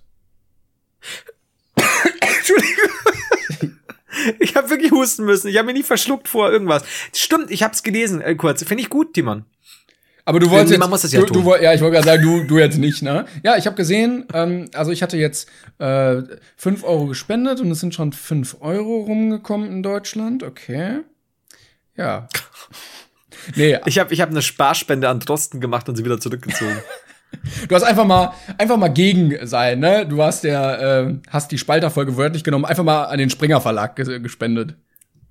[4.40, 5.48] Ich habe wirklich husten müssen.
[5.48, 6.84] Ich habe mir nie verschluckt vor irgendwas.
[7.14, 8.22] Stimmt, ich habe es gelesen.
[8.22, 8.64] Äh, kurz.
[8.64, 9.46] Finde ich gut, Timon.
[10.26, 11.44] Aber du wolltest Irgendwie, man jetzt, muss das ja du, tun.
[11.44, 13.26] Du, ja, ich wollte gerade sagen, du, du jetzt nicht, ne?
[13.44, 16.22] Ja, ich habe gesehen, ähm, also ich hatte jetzt äh,
[16.58, 20.44] 5 Euro gespendet und es sind schon 5 Euro rumgekommen in Deutschland.
[20.44, 21.00] Okay.
[21.96, 22.28] Ja.
[23.56, 26.78] Nee, Ich habe ich hab eine Sparspende an Drosten gemacht und sie wieder zurückgezogen.
[27.68, 30.06] du hast einfach mal einfach mal gegen sein, ne?
[30.06, 33.96] Du hast der äh, hast die Spalterfolge wörtlich genommen, einfach mal an den Springer Verlag
[33.96, 34.76] ges gespendet.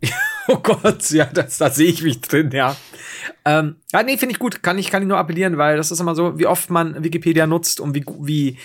[0.49, 2.77] oh Gott, ja, das, da sehe ich mich drin, ja.
[3.45, 4.63] Ähm, ja, nee, finde ich gut.
[4.63, 7.47] Kann ich, kann ich nur appellieren, weil das ist immer so, wie oft man Wikipedia
[7.47, 8.59] nutzt und wie, wie,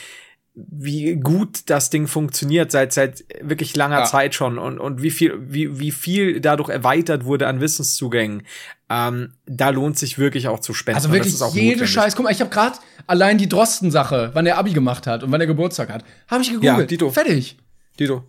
[0.55, 4.05] wie gut das Ding funktioniert seit, seit wirklich langer Ja.
[4.05, 8.43] Zeit schon und, und wie viel, wie, wie viel dadurch erweitert wurde an Wissenszugängen.
[8.89, 10.97] Ähm, da lohnt sich wirklich auch zu spenden.
[10.97, 11.89] Also wirklich jede notwendig.
[11.89, 12.15] Scheiß.
[12.15, 12.77] Guck mal, ich habe gerade
[13.07, 16.43] allein die Drosten Sache, wann der Abi gemacht hat und wann er Geburtstag hat, habe
[16.43, 16.77] ich gegoogelt.
[16.77, 17.09] Ja, Dito.
[17.09, 17.57] Fertig.
[17.99, 18.23] Dito.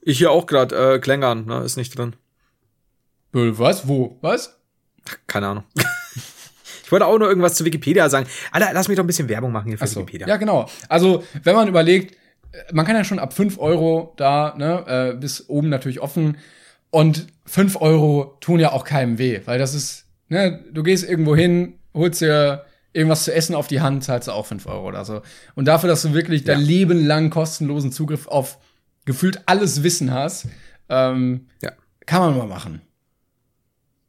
[0.00, 2.14] Ich hier auch gerade, äh, Klängern, ne, ist nicht drin.
[3.32, 3.88] Was?
[3.88, 4.18] Wo?
[4.20, 4.60] Was?
[5.26, 5.64] Keine Ahnung.
[6.92, 8.26] Ich wollte auch nur irgendwas zu Wikipedia sagen.
[8.50, 10.00] Alter, lass mich doch ein bisschen Werbung machen hier für so.
[10.00, 10.28] Wikipedia.
[10.28, 10.68] Ja, genau.
[10.90, 12.14] Also, wenn man überlegt,
[12.52, 16.36] äh, man kann ja schon ab 5 Euro da, ne, äh, bis oben natürlich offen.
[16.90, 21.34] Und 5 Euro tun ja auch keinem weh, weil das ist, ne, du gehst irgendwo
[21.34, 25.06] hin, holst dir irgendwas zu essen auf die Hand, zahlst du auch 5 Euro oder
[25.06, 25.22] so.
[25.54, 28.58] Und dafür, dass du wirklich dein Leben lang kostenlosen Zugriff auf
[29.06, 30.46] gefühlt alles Wissen hast,
[30.90, 31.72] ähm, Ja.
[32.04, 32.82] kann man mal machen.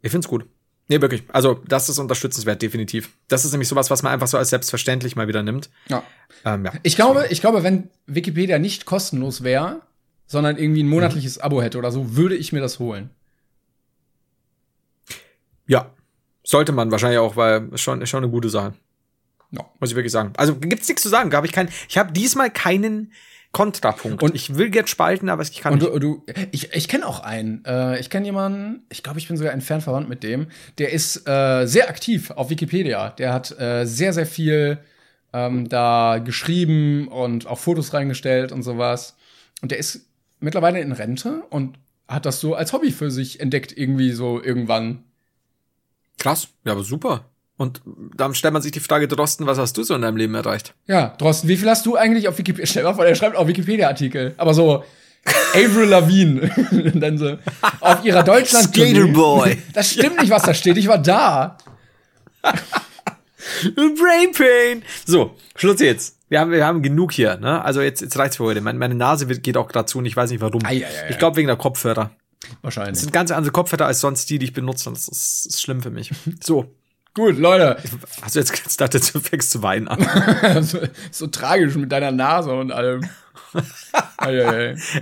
[0.02, 0.46] Ich find's gut.
[0.94, 1.24] Nee, wirklich.
[1.30, 3.10] Also, das ist unterstützenswert, definitiv.
[3.28, 5.72] Das ist nämlich sowas, was man einfach so als selbstverständlich mal wieder nimmt.
[5.90, 6.04] Ja.
[6.46, 6.74] Ähm, ja.
[6.84, 9.82] Ich glaube, ich glaube, wenn Wikipedia nicht kostenlos wäre,
[10.28, 13.10] sondern irgendwie ein monatliches Abo hätte oder so, würde ich mir das holen.
[15.66, 15.90] Ja.
[16.44, 18.76] Sollte man wahrscheinlich auch, weil ist schon, ist schon eine gute Sache.
[19.50, 19.66] Ja.
[19.80, 20.34] Muss ich wirklich sagen.
[20.38, 21.34] Also gibt's nichts zu sagen.
[21.34, 21.54] Habe ich.
[21.90, 23.14] Ich habe diesmal keinen
[23.54, 24.22] Kontrapunkt.
[24.22, 25.94] Und- ich will jetzt spalten, aber ich kann Und nicht.
[25.94, 27.64] du, du ich, ich kenne auch einen.
[27.66, 30.48] Äh, ich kenne jemanden, ich glaube, ich bin sogar entfernt verwandt mit dem.
[30.80, 33.12] Der ist äh, sehr aktiv auf Wikipedia.
[33.12, 34.80] Der hat äh, sehr, sehr viel
[35.34, 39.16] ähm, da geschrieben und auch Fotos reingestellt und sowas.
[39.62, 40.08] Und der ist
[40.40, 41.78] mittlerweile in Rente und
[42.08, 45.04] hat das so als Hobby für sich entdeckt, irgendwie so irgendwann.
[46.18, 46.50] Krass.
[46.66, 47.30] Ja, aber super.
[47.56, 47.82] Und
[48.16, 50.74] dann stellt man sich die Frage, Drosten, was hast du so in deinem Leben erreicht?
[50.88, 52.66] Ja, Drosten, wie viel hast du eigentlich auf Wikipedia?
[52.66, 54.34] Stell mal vor, der schreibt auf Wikipedia-Artikel.
[54.38, 54.84] Aber so
[55.54, 56.52] Avril Lavigne.
[56.72, 57.38] Und dann so
[57.80, 59.58] auf ihrer deutschland Skaterboy.
[59.74, 60.78] Das stimmt nicht, was da steht.
[60.78, 61.58] Ich war da.
[63.76, 64.84] Brain Pain.
[65.06, 66.18] So, Schluss jetzt.
[66.30, 67.64] Wir haben, wir haben genug hier, ne?
[67.64, 68.62] Also jetzt, jetzt reicht's für heute.
[68.62, 70.66] Meine, meine Nase wird, geht auch gerade zu und ich weiß nicht warum.
[70.66, 72.10] Ei, ei, ei, ich glaube wegen der Kopfhörer.
[72.42, 73.00] Das Wahrscheinlich.
[73.00, 74.90] sind ganz andere Kopfhörer als sonst die, die ich benutze.
[74.90, 76.12] Und das ist, ist schlimm für mich.
[76.44, 76.76] So.
[77.14, 77.78] Gut, Leute.
[78.22, 80.64] Hast du jetzt gedacht, du fängst zu weinen an?
[80.64, 80.80] so,
[81.12, 83.08] so tragisch mit deiner Nase und allem.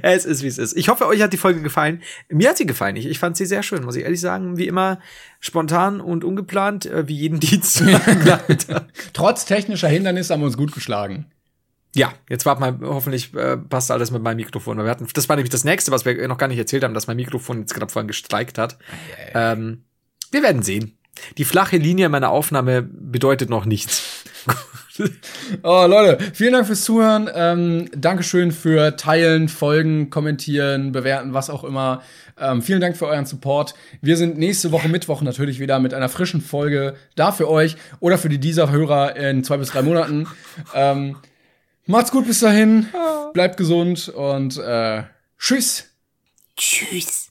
[0.01, 0.75] Es ist, wie es ist.
[0.75, 2.01] Ich hoffe, euch hat die Folge gefallen.
[2.27, 2.95] Mir hat sie gefallen.
[2.97, 4.57] Ich, ich fand sie sehr schön, muss ich ehrlich sagen.
[4.57, 4.99] Wie immer
[5.39, 8.01] spontan und ungeplant, äh, wie jeden Dienstag.
[9.13, 11.27] Trotz technischer Hindernisse haben wir uns gut geschlagen.
[11.95, 14.77] ja, jetzt warten mal, hoffentlich äh, passt alles mit meinem Mikrofon.
[14.77, 17.07] Wir hatten, das war nämlich das nächste, was wir noch gar nicht erzählt haben, dass
[17.07, 18.77] mein Mikrofon jetzt gerade vorhin gestreikt hat.
[19.33, 19.83] Ähm,
[20.31, 20.97] wir werden sehen.
[21.37, 24.25] Die flache Linie meiner Aufnahme bedeutet noch nichts.
[25.63, 27.29] Oh, Leute, vielen Dank fürs Zuhören.
[27.33, 32.01] Ähm, Dankeschön für Teilen, Folgen, Kommentieren, Bewerten, was auch immer.
[32.39, 33.73] Ähm, vielen Dank für euren Support.
[34.01, 38.17] Wir sind nächste Woche Mittwoch natürlich wieder mit einer frischen Folge da für euch oder
[38.17, 40.27] für die dieser Hörer in zwei bis drei Monaten.
[40.73, 41.17] Ähm,
[41.85, 42.87] macht's gut bis dahin.
[43.33, 45.03] Bleibt gesund und äh,
[45.37, 45.85] tschüss.
[46.57, 47.30] Tschüss.